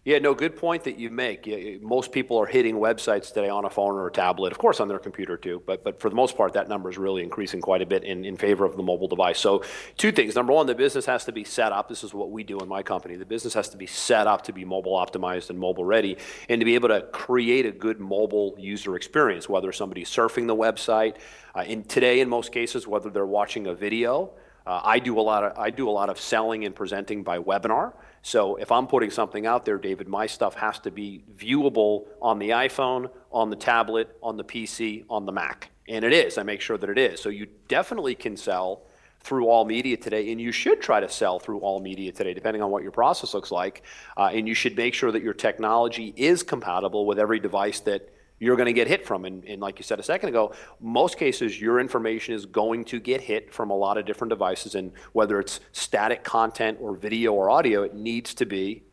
Yeah, 0.06 0.20
no, 0.20 0.36
good 0.36 0.56
point 0.56 0.84
that 0.84 1.00
you 1.00 1.10
make. 1.10 1.50
Most 1.82 2.12
people 2.12 2.38
are 2.38 2.46
hitting 2.46 2.76
websites 2.76 3.34
today 3.34 3.50
on 3.50 3.66
a 3.66 3.72
phone 3.72 3.96
or 3.96 4.06
a 4.06 4.12
tablet, 4.12 4.52
of 4.52 4.60
course 4.60 4.80
on 4.80 4.88
their 4.88 5.00
computer 5.00 5.36
too, 5.36 5.64
but, 5.66 5.84
but 5.84 6.00
for 6.00 6.12
the 6.12 6.16
most 6.16 6.38
part, 6.38 6.54
that 6.54 6.70
number 6.70 6.92
is 6.92 7.00
really 7.00 7.24
increasing 7.24 7.60
quite 7.60 7.82
a 7.82 7.88
bit 7.88 8.04
in, 8.04 8.24
in 8.24 8.38
favor 8.38 8.66
of 8.66 8.78
the 8.78 8.84
mobile 8.84 9.08
device. 9.08 9.40
So, 9.40 9.64
two 9.98 10.12
things. 10.12 10.36
Number 10.36 10.54
one, 10.54 10.68
the 10.68 10.76
business 10.76 11.08
has 11.08 11.26
to 11.26 11.32
be 11.32 11.44
set 11.44 11.72
up. 11.72 11.90
This 11.90 12.04
is 12.04 12.14
what 12.14 12.30
we 12.30 12.44
do 12.44 12.60
in 12.60 12.68
my 12.68 12.84
company. 12.84 13.16
The 13.16 13.26
business 13.26 13.56
has 13.56 13.68
to 13.70 13.78
be 13.78 13.88
set 13.88 14.28
up 14.28 14.44
to 14.44 14.54
be 14.54 14.64
mobile 14.64 14.94
optimized 14.94 15.50
and 15.50 15.58
mobile 15.58 15.86
ready 15.86 16.18
and 16.50 16.62
to 16.62 16.66
be 16.66 16.76
able 16.76 16.90
to 16.90 17.02
create 17.12 17.66
a 17.66 17.72
good 17.72 18.00
mobile 18.00 18.56
user 18.60 18.96
experience, 18.96 19.50
whether 19.50 19.72
somebody's 19.72 20.12
surfing 20.12 20.46
the 20.46 20.56
website, 20.56 21.16
uh, 21.56 21.62
in 21.62 21.84
today, 21.84 22.20
in 22.20 22.30
most 22.30 22.52
cases, 22.52 22.86
whether 22.86 23.10
they're 23.10 23.26
watching 23.26 23.66
a 23.66 23.74
video. 23.74 24.30
Uh, 24.68 24.82
I 24.84 25.00
do 25.00 25.20
a 25.20 25.22
lot 25.22 25.44
of 25.44 25.58
I 25.58 25.72
do 25.72 25.90
a 25.90 25.92
lot 25.92 26.10
of 26.10 26.20
selling 26.20 26.64
and 26.64 26.76
presenting 26.76 27.24
by 27.24 27.40
webinar. 27.40 27.94
So 28.26 28.56
if 28.56 28.72
I'm 28.72 28.88
putting 28.88 29.12
something 29.12 29.46
out 29.46 29.66
there, 29.66 29.78
David, 29.78 30.08
my 30.08 30.26
stuff 30.26 30.56
has 30.56 30.80
to 30.80 30.90
be 30.90 31.24
viewable 31.38 32.06
on 32.20 32.40
the 32.40 32.50
iPhone, 32.50 33.12
on 33.32 33.52
the 33.52 33.56
tablet, 33.56 34.18
on 34.24 34.36
the 34.36 34.44
PC, 34.44 35.06
on 35.12 35.28
the 35.28 35.32
Mac. 35.32 35.70
And 35.88 36.04
it 36.04 36.12
is. 36.12 36.40
I 36.40 36.42
make 36.42 36.60
sure 36.60 36.76
that 36.76 36.90
it 36.90 36.98
is. 36.98 37.22
So 37.22 37.30
you 37.30 37.46
definitely 37.68 38.16
can 38.16 38.36
sell 38.36 38.82
through 39.20 39.46
all 39.46 39.64
media 39.64 39.96
today, 39.96 40.32
and 40.32 40.42
you 40.42 40.52
should 40.52 40.82
try 40.82 41.00
to 41.00 41.08
sell 41.08 41.38
through 41.38 41.60
all 41.60 41.80
media 41.80 42.12
today, 42.12 42.34
depending 42.34 42.64
on 42.64 42.72
what 42.72 42.82
your 42.82 42.92
process 42.92 43.36
looks 43.36 43.52
like. 43.52 43.84
Uh, 44.18 44.32
and 44.34 44.48
you 44.48 44.56
should 44.56 44.76
make 44.76 44.96
sure 44.96 45.12
that 45.12 45.22
your 45.22 45.36
technology 45.36 46.12
is 46.18 46.42
compatible 46.42 47.06
with 47.06 47.20
every 47.20 47.40
device 47.40 47.80
that 47.82 48.10
you're 48.40 48.56
going 48.56 48.68
to 48.68 48.74
get 48.74 48.88
hit 48.88 49.06
from. 49.06 49.26
And, 49.26 49.44
and, 49.46 49.62
like 49.62 49.80
you 49.80 49.84
said 49.84 50.00
a 50.00 50.04
second 50.04 50.30
ago, 50.30 50.54
most 50.80 51.18
cases 51.18 51.60
your 51.60 51.80
information 51.80 52.34
is 52.34 52.46
going 52.46 52.86
to 52.86 53.00
get 53.00 53.22
hit 53.22 53.54
from 53.54 53.70
a 53.70 53.76
lot 53.76 53.98
of 53.98 54.06
different 54.06 54.30
devices. 54.30 54.76
And 54.76 54.92
whether 55.14 55.40
it's 55.40 55.60
static 55.72 56.24
content 56.24 56.78
or 56.82 56.96
video 56.96 57.34
or 57.34 57.50
audio, 57.50 57.84
it 57.84 57.96
needs 57.96 58.34
to 58.36 58.46
be 58.46 58.84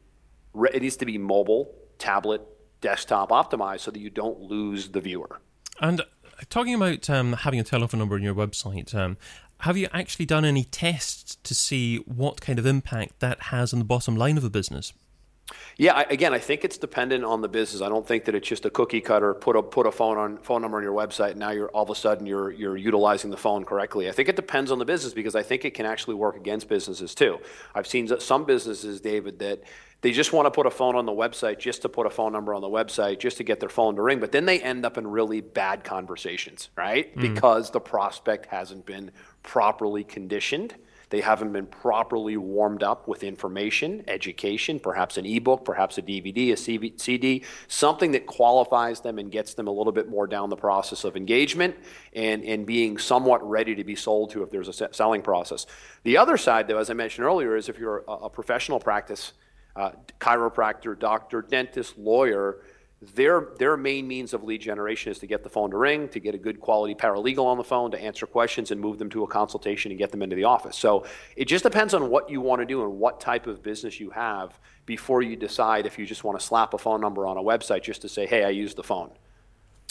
it 0.72 0.82
needs 0.82 0.96
to 0.96 1.06
be 1.06 1.16
mobile, 1.16 1.75
tablet, 1.99 2.42
desktop 2.80 3.30
optimized 3.30 3.80
so 3.80 3.90
that 3.90 4.00
you 4.00 4.11
don't 4.11 4.40
lose 4.40 4.90
the 4.90 5.00
viewer. 5.00 5.40
And 5.80 6.02
talking 6.50 6.75
about 6.75 7.08
um, 7.08 7.32
having 7.32 7.58
a 7.58 7.64
telephone 7.64 8.00
number 8.00 8.16
on 8.16 8.22
your 8.22 8.34
website, 8.34 8.94
um, 8.94 9.16
have 9.61 9.76
you 9.76 9.88
actually 9.92 10.26
done 10.26 10.44
any 10.44 10.64
tests 10.64 11.37
to 11.44 11.54
see 11.54 11.99
what 11.99 12.40
kind 12.40 12.58
of 12.58 12.66
impact 12.66 13.20
that 13.20 13.44
has 13.44 13.72
on 13.72 13.78
the 13.78 13.84
bottom 13.84 14.16
line 14.16 14.37
of 14.37 14.44
a 14.44 14.50
business? 14.50 14.92
Yeah, 15.76 15.94
I, 15.94 16.02
again, 16.02 16.35
I 16.35 16.38
think 16.38 16.64
it's 16.64 16.78
dependent 16.78 17.25
on 17.25 17.40
the 17.40 17.49
business. 17.49 17.82
I 17.82 17.88
don't 17.88 18.06
think 18.06 18.25
that 18.26 18.35
it's 18.35 18.49
just 18.49 18.64
a 18.64 18.71
cookie 18.71 19.00
cutter. 19.00 19.35
Put 19.35 19.56
a 19.56 19.62
put 19.62 19.87
a 19.87 19.92
phone 19.92 20.18
on 20.18 20.38
phone 20.38 20.62
number 20.62 20.76
on 20.76 20.82
your 20.82 20.94
website. 20.94 21.30
And 21.30 21.40
now 21.40 21.50
you're 21.50 21.68
all 21.68 21.85
of 21.85 21.90
a 21.90 21.94
sudden 21.94 22.26
you're 22.26 22.50
you're 22.50 22.76
utilizing 22.76 23.30
the 23.30 23.37
phone 23.37 23.64
correctly. 23.64 24.09
I 24.09 24.12
think 24.12 24.28
it 24.28 24.37
depends 24.37 24.71
on 24.71 24.78
the 24.78 24.85
business 24.85 25.12
because 25.14 25.35
I 25.35 25.42
think 25.42 25.64
it 25.64 25.75
can 25.75 25.87
actually 25.87 26.14
work 26.14 26.37
against 26.37 26.68
businesses 26.68 27.14
too. 27.14 27.38
I've 27.75 27.87
seen 27.87 28.09
some 28.21 28.44
businesses, 28.44 29.00
David, 29.00 29.38
that 29.40 29.62
they 30.02 30.11
just 30.11 30.32
want 30.32 30.47
to 30.47 30.50
put 30.50 30.66
a 30.66 30.71
phone 30.71 30.97
on 30.97 31.06
the 31.06 31.12
website 31.12 31.59
just 31.59 31.82
to 31.82 31.88
put 31.88 32.06
a 32.06 32.11
phone 32.11 32.32
number 32.32 32.52
on 32.54 32.61
the 32.61 32.68
website 32.68 33.21
just 33.21 33.37
to 33.37 33.44
get 33.44 33.61
their 33.61 33.68
phone 33.68 33.94
to 33.97 34.02
ring, 34.02 34.18
but 34.18 34.32
then 34.32 34.44
they 34.44 34.61
end 34.61 34.85
up 34.85 34.99
in 34.99 35.06
really 35.06 35.40
bad 35.40 35.85
conversations, 35.85 36.71
right? 36.76 37.16
Mm. 37.16 37.35
Because 37.35 37.71
the 37.71 37.80
prospect 37.80 38.47
hasn't 38.47 38.85
been 38.85 39.12
properly 39.44 40.02
conditioned 40.02 40.75
They 41.12 41.21
haven't 41.21 41.52
been 41.52 41.66
properly 41.66 42.38
warmed 42.38 42.83
up 42.83 43.07
with 43.07 43.23
information, 43.23 44.02
education, 44.09 44.81
perhaps 44.81 45.19
an 45.19 45.26
ebook, 45.26 45.62
perhaps 45.62 45.99
a 45.99 46.02
DVD, 46.02 46.54
a 46.54 46.57
CD, 46.57 47.45
something 47.69 48.12
that 48.12 48.25
qualifies 48.25 49.02
them 49.02 49.19
and 49.19 49.31
gets 49.31 49.52
them 49.52 49.69
a 49.69 49.71
little 49.71 49.92
bit 49.92 50.09
more 50.09 50.26
down 50.26 50.49
the 50.49 50.57
process 50.57 51.04
of 51.04 51.14
engagement 51.14 51.76
and, 52.14 52.42
and 52.45 52.64
being 52.64 52.97
somewhat 52.97 53.47
ready 53.47 53.75
to 53.75 53.85
be 53.85 53.95
sold 53.95 54.31
to 54.31 54.42
if 54.42 54.50
there's 54.50 54.69
a 54.69 54.95
selling 54.95 55.21
process. 55.21 55.66
The 56.04 56.16
other 56.16 56.38
side, 56.38 56.66
though, 56.66 56.78
as 56.78 56.88
I 56.88 56.95
mentioned 56.95 57.26
earlier, 57.26 57.57
is 57.57 57.69
if 57.69 57.78
you're 57.78 58.04
a, 58.09 58.12
a 58.12 58.31
professional 58.31 58.81
practice, 58.81 59.35
uh, 59.76 59.90
chiropractor, 60.19 60.99
doctor, 60.99 61.42
dentist, 61.42 61.99
lawyer, 61.99 62.62
their, 63.14 63.49
their 63.59 63.76
main 63.76 64.06
means 64.06 64.32
of 64.32 64.44
lead 64.44 64.61
generation 64.61 65.11
is 65.11 65.18
to 65.18 65.26
get 65.26 65.42
the 65.42 65.49
phone 65.49 65.71
to 65.73 65.76
ring, 65.76 66.09
to 66.11 66.21
get 66.21 66.37
a 66.37 66.38
good 66.38 66.61
quality 66.61 66.94
paralegal 66.94 67.44
on 67.44 67.59
the 67.59 67.64
phone, 67.64 67.90
to 67.90 68.00
answer 68.00 68.26
questions 68.26 68.71
and 68.71 68.80
move 68.80 68.99
them 68.99 69.11
to 69.11 69.25
a 69.25 69.26
consultation 69.26 69.90
and 69.90 69.99
get 69.99 70.12
them 70.12 70.23
into 70.23 70.37
the 70.37 70.44
office. 70.44 70.76
So 70.76 71.04
it 71.35 71.47
just 71.47 71.64
depends 71.64 71.94
on 71.94 72.11
what 72.11 72.30
you 72.30 72.40
want 72.40 72.61
to 72.61 72.66
do 72.66 72.85
and 72.85 72.99
what 72.99 73.21
type 73.21 73.49
of 73.49 73.62
business 73.62 73.99
you 73.99 74.11
have 74.11 74.59
before 74.87 75.21
you 75.21 75.35
decide 75.35 75.85
if 75.85 75.99
you 75.99 76.06
just 76.06 76.23
want 76.23 76.38
to 76.38 76.44
slap 76.44 76.75
a 76.75 76.78
phone 76.78 77.00
number 77.00 77.26
on 77.26 77.37
a 77.37 77.42
website 77.42 77.82
just 77.82 78.02
to 78.02 78.09
say, 78.09 78.25
hey, 78.25 78.44
I 78.44 78.50
use 78.50 78.75
the 78.75 78.85
phone. 78.85 79.11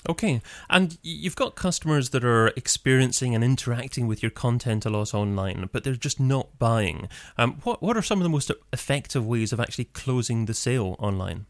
Okay, 0.10 0.42
and 0.70 0.98
you've 1.04 1.36
got 1.36 1.56
customers 1.56 2.10
that 2.10 2.24
are 2.24 2.48
experiencing 2.56 3.36
and 3.36 3.44
interacting 3.44 4.08
with 4.08 4.24
your 4.24 4.32
content 4.32 4.84
a 4.86 4.90
lot 4.90 5.14
online, 5.14 5.70
but 5.72 5.84
they're 5.84 5.96
just 5.96 6.20
not 6.20 6.58
buying. 6.58 7.08
Um, 7.38 7.60
what 7.64 7.84
what 7.84 7.96
are 7.96 8.02
some 8.02 8.18
of 8.18 8.24
the 8.24 8.30
most 8.30 8.52
effective 8.74 9.28
ways 9.28 9.54
of 9.54 9.60
actually 9.60 9.86
closing 9.86 10.46
the 10.46 10.56
sale 10.56 10.96
online? 10.98 11.46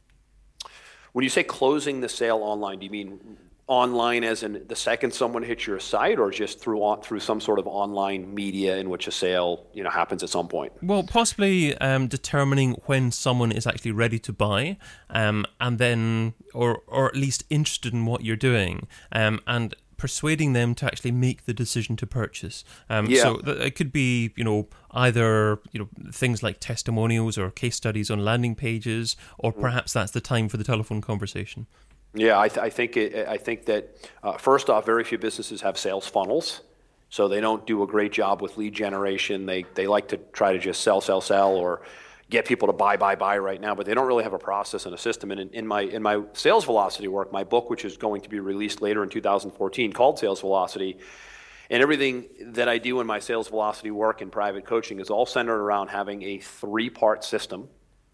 When 1.13 1.23
you 1.23 1.29
say 1.29 1.43
closing 1.43 2.01
the 2.01 2.09
sale 2.09 2.37
online, 2.37 2.79
do 2.79 2.85
you 2.85 2.91
mean 2.91 3.37
online 3.67 4.23
as 4.25 4.43
in 4.43 4.65
the 4.67 4.75
second 4.75 5.13
someone 5.13 5.43
hits 5.43 5.65
your 5.65 5.79
site 5.79 6.19
or 6.19 6.29
just 6.29 6.59
through 6.59 6.79
on, 6.79 7.01
through 7.01 7.21
some 7.21 7.39
sort 7.39 7.57
of 7.57 7.65
online 7.67 8.33
media 8.35 8.75
in 8.77 8.89
which 8.89 9.07
a 9.07 9.11
sale 9.11 9.65
you 9.73 9.81
know 9.81 9.89
happens 9.89 10.23
at 10.23 10.29
some 10.29 10.47
point? 10.47 10.73
Well 10.81 11.03
possibly 11.03 11.77
um, 11.77 12.07
determining 12.07 12.73
when 12.85 13.11
someone 13.11 13.51
is 13.51 13.65
actually 13.65 13.91
ready 13.91 14.19
to 14.19 14.33
buy 14.33 14.77
um, 15.09 15.45
and 15.61 15.79
then 15.79 16.33
or 16.53 16.81
or 16.87 17.07
at 17.07 17.15
least 17.15 17.45
interested 17.49 17.93
in 17.93 18.05
what 18.05 18.25
you're 18.25 18.35
doing. 18.35 18.87
Um, 19.13 19.39
and 19.47 19.73
persuading 20.01 20.53
them 20.53 20.73
to 20.73 20.83
actually 20.83 21.11
make 21.11 21.45
the 21.45 21.53
decision 21.53 21.95
to 21.95 22.07
purchase. 22.07 22.65
Um, 22.89 23.05
yeah. 23.05 23.21
So 23.21 23.37
th- 23.37 23.59
it 23.59 23.75
could 23.75 23.91
be, 23.91 24.33
you 24.35 24.43
know, 24.43 24.67
either 24.89 25.59
you 25.71 25.79
know 25.79 25.87
things 26.11 26.41
like 26.41 26.59
testimonials 26.59 27.37
or 27.37 27.51
case 27.51 27.75
studies 27.75 28.09
on 28.09 28.25
landing 28.25 28.55
pages, 28.55 29.15
or 29.37 29.53
mm. 29.53 29.61
perhaps 29.61 29.93
that's 29.93 30.11
the 30.11 30.19
time 30.19 30.49
for 30.49 30.57
the 30.57 30.63
telephone 30.63 31.01
conversation. 31.01 31.67
Yeah, 32.15 32.39
I, 32.39 32.47
th- 32.47 32.57
I 32.57 32.71
think 32.71 32.97
it, 32.97 33.27
I 33.27 33.37
think 33.37 33.67
that 33.67 33.95
uh, 34.23 34.37
first 34.37 34.71
off, 34.71 34.87
very 34.87 35.03
few 35.03 35.19
businesses 35.19 35.61
have 35.61 35.77
sales 35.77 36.07
funnels, 36.07 36.61
so 37.11 37.27
they 37.27 37.39
don't 37.39 37.67
do 37.67 37.83
a 37.83 37.87
great 37.87 38.11
job 38.11 38.41
with 38.41 38.57
lead 38.57 38.73
generation. 38.73 39.45
They 39.45 39.65
they 39.75 39.85
like 39.85 40.07
to 40.07 40.17
try 40.33 40.51
to 40.51 40.57
just 40.57 40.81
sell, 40.81 40.99
sell, 40.99 41.21
sell, 41.21 41.51
or 41.51 41.83
get 42.31 42.45
people 42.45 42.67
to 42.67 42.73
buy, 42.73 42.95
buy, 42.95 43.15
buy 43.15 43.37
right 43.37 43.59
now, 43.59 43.75
but 43.75 43.85
they 43.85 43.93
don't 43.93 44.07
really 44.07 44.23
have 44.23 44.33
a 44.33 44.39
process 44.39 44.85
and 44.85 44.95
a 44.95 44.97
system. 44.97 45.31
And 45.31 45.39
in, 45.39 45.49
in, 45.49 45.67
my 45.67 45.81
in 45.81 46.01
my 46.01 46.23
sales 46.33 46.63
velocity 46.63 47.09
work, 47.09 47.31
my 47.31 47.43
book, 47.43 47.69
which 47.69 47.85
is 47.85 47.97
going 47.97 48.21
to 48.21 48.29
be 48.29 48.39
released 48.39 48.81
later 48.81 49.03
in 49.03 49.09
2014, 49.09 49.93
called 49.93 50.17
Sales 50.17 50.39
Velocity, 50.39 50.97
and 51.69 51.83
everything 51.83 52.25
that 52.53 52.67
I 52.67 52.79
do 52.79 53.01
in 53.01 53.07
my 53.07 53.19
sales 53.19 53.49
velocity 53.49 53.91
work 53.91 54.21
and 54.21 54.31
private 54.31 54.65
coaching 54.65 54.99
is 54.99 55.09
all 55.09 55.25
centered 55.25 55.59
around 55.59 55.89
having 55.89 56.23
a 56.23 56.39
three-part 56.39 57.23
system. 57.23 57.67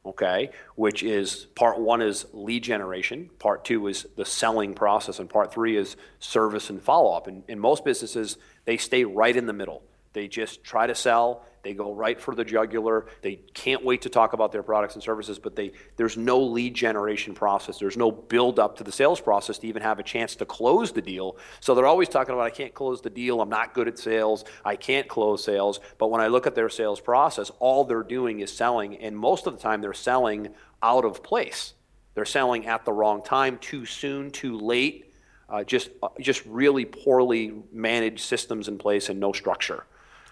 Okay, 0.06 0.52
which 0.76 1.04
is 1.04 1.48
part 1.54 1.80
one 1.80 2.02
is 2.02 2.26
lead 2.32 2.64
generation, 2.64 3.30
part 3.40 3.66
two 3.66 3.88
is 3.88 4.08
the 4.16 4.24
selling 4.24 4.74
process, 4.74 5.20
and 5.20 5.30
part 5.30 5.54
three 5.54 5.76
is 5.76 5.98
service 6.20 6.70
and 6.70 6.82
follow 6.82 7.12
up. 7.12 7.28
And 7.28 7.44
in 7.50 7.60
most 7.60 7.84
businesses, 7.84 8.38
they 8.64 8.78
stay 8.78 9.04
right 9.04 9.36
in 9.36 9.48
the 9.48 9.54
middle. 9.54 9.84
They 10.14 10.30
just 10.30 10.64
try 10.64 10.88
to 10.88 10.96
sell 10.96 11.46
they 11.68 11.74
go 11.74 11.94
right 11.94 12.18
for 12.18 12.34
the 12.34 12.46
jugular. 12.46 13.08
They 13.22 13.42
can't 13.54 13.84
wait 13.84 14.04
to 14.04 14.10
talk 14.10 14.32
about 14.32 14.54
their 14.54 14.64
products 14.64 14.94
and 14.94 15.04
services, 15.04 15.38
but 15.38 15.54
they, 15.54 15.74
there's 15.98 16.16
no 16.16 16.40
lead 16.40 16.74
generation 16.74 17.34
process. 17.34 17.78
There's 17.78 17.98
no 17.98 18.10
build 18.10 18.58
up 18.58 18.78
to 18.78 18.86
the 18.86 18.92
sales 18.92 19.20
process 19.20 19.58
to 19.60 19.68
even 19.68 19.82
have 19.82 20.00
a 20.00 20.04
chance 20.04 20.38
to 20.38 20.46
close 20.46 20.94
the 20.94 21.02
deal. 21.02 21.36
So 21.60 21.76
they're 21.76 21.86
always 21.86 22.08
talking 22.08 22.34
about, 22.34 22.46
I 22.46 22.52
can't 22.52 22.74
close 22.74 23.02
the 23.02 23.10
deal. 23.10 23.42
I'm 23.42 23.50
not 23.50 23.74
good 23.74 23.90
at 23.90 24.00
sales. 24.00 24.46
I 24.64 24.78
can't 24.78 25.10
close 25.10 25.44
sales. 25.44 25.82
But 25.98 26.10
when 26.10 26.22
I 26.22 26.28
look 26.28 26.48
at 26.48 26.56
their 26.56 26.70
sales 26.70 27.02
process, 27.02 27.52
all 27.60 27.84
they're 27.84 28.02
doing 28.02 28.40
is 28.40 28.50
selling. 28.50 28.96
And 29.00 29.18
most 29.18 29.46
of 29.46 29.54
the 29.54 29.60
time, 29.60 29.82
they're 29.82 29.92
selling 29.92 30.54
out 30.82 31.04
of 31.04 31.22
place. 31.22 31.74
They're 32.14 32.24
selling 32.24 32.66
at 32.68 32.86
the 32.86 32.94
wrong 32.94 33.22
time, 33.22 33.58
too 33.58 33.86
soon, 33.86 34.32
too 34.32 34.58
late. 34.58 35.14
Uh, 35.50 35.66
just, 35.66 35.90
uh, 36.02 36.08
just 36.22 36.46
really 36.46 36.86
poorly 36.86 37.62
managed 37.74 38.22
systems 38.22 38.70
in 38.70 38.78
place 38.78 39.10
and 39.10 39.20
no 39.20 39.34
structure. 39.34 39.84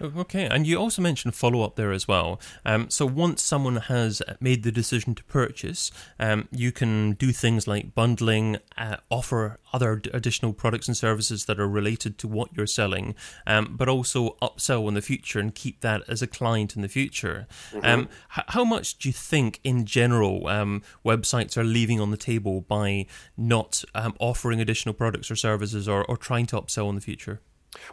Okay, 0.01 0.45
and 0.45 0.67
you 0.67 0.77
also 0.77 1.01
mentioned 1.01 1.35
follow 1.35 1.61
up 1.61 1.75
there 1.75 1.91
as 1.91 2.07
well. 2.07 2.39
Um, 2.65 2.89
so 2.89 3.05
once 3.05 3.41
someone 3.41 3.77
has 3.77 4.21
made 4.39 4.63
the 4.63 4.71
decision 4.71 5.15
to 5.15 5.23
purchase, 5.23 5.91
um, 6.19 6.47
you 6.51 6.71
can 6.71 7.13
do 7.13 7.31
things 7.31 7.67
like 7.67 7.95
bundling, 7.95 8.57
uh, 8.77 8.97
offer 9.09 9.59
other 9.73 10.01
additional 10.13 10.53
products 10.53 10.87
and 10.87 10.95
services 10.95 11.45
that 11.45 11.59
are 11.59 11.67
related 11.67 12.17
to 12.17 12.27
what 12.27 12.49
you're 12.55 12.67
selling, 12.67 13.15
um, 13.47 13.75
but 13.77 13.89
also 13.89 14.37
upsell 14.41 14.87
in 14.87 14.93
the 14.93 15.01
future 15.01 15.39
and 15.39 15.55
keep 15.55 15.81
that 15.81 16.01
as 16.07 16.21
a 16.21 16.27
client 16.27 16.75
in 16.75 16.81
the 16.81 16.89
future. 16.89 17.47
Mm-hmm. 17.71 17.85
Um, 17.85 18.09
h- 18.37 18.45
how 18.49 18.63
much 18.63 18.97
do 18.97 19.09
you 19.09 19.13
think, 19.13 19.59
in 19.63 19.85
general, 19.85 20.47
um, 20.47 20.81
websites 21.03 21.57
are 21.57 21.63
leaving 21.63 21.99
on 21.99 22.11
the 22.11 22.17
table 22.17 22.61
by 22.61 23.05
not 23.37 23.83
um, 23.93 24.13
offering 24.19 24.61
additional 24.61 24.93
products 24.93 25.29
or 25.31 25.35
services 25.35 25.87
or, 25.87 26.05
or 26.05 26.17
trying 26.17 26.45
to 26.47 26.55
upsell 26.61 26.89
in 26.89 26.95
the 26.95 27.01
future? 27.01 27.41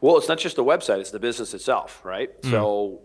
Well, 0.00 0.16
it's 0.16 0.28
not 0.28 0.38
just 0.38 0.56
the 0.56 0.64
website, 0.64 1.00
it's 1.00 1.10
the 1.10 1.20
business 1.20 1.54
itself, 1.54 2.00
right? 2.04 2.40
Mm. 2.42 2.50
So, 2.50 3.00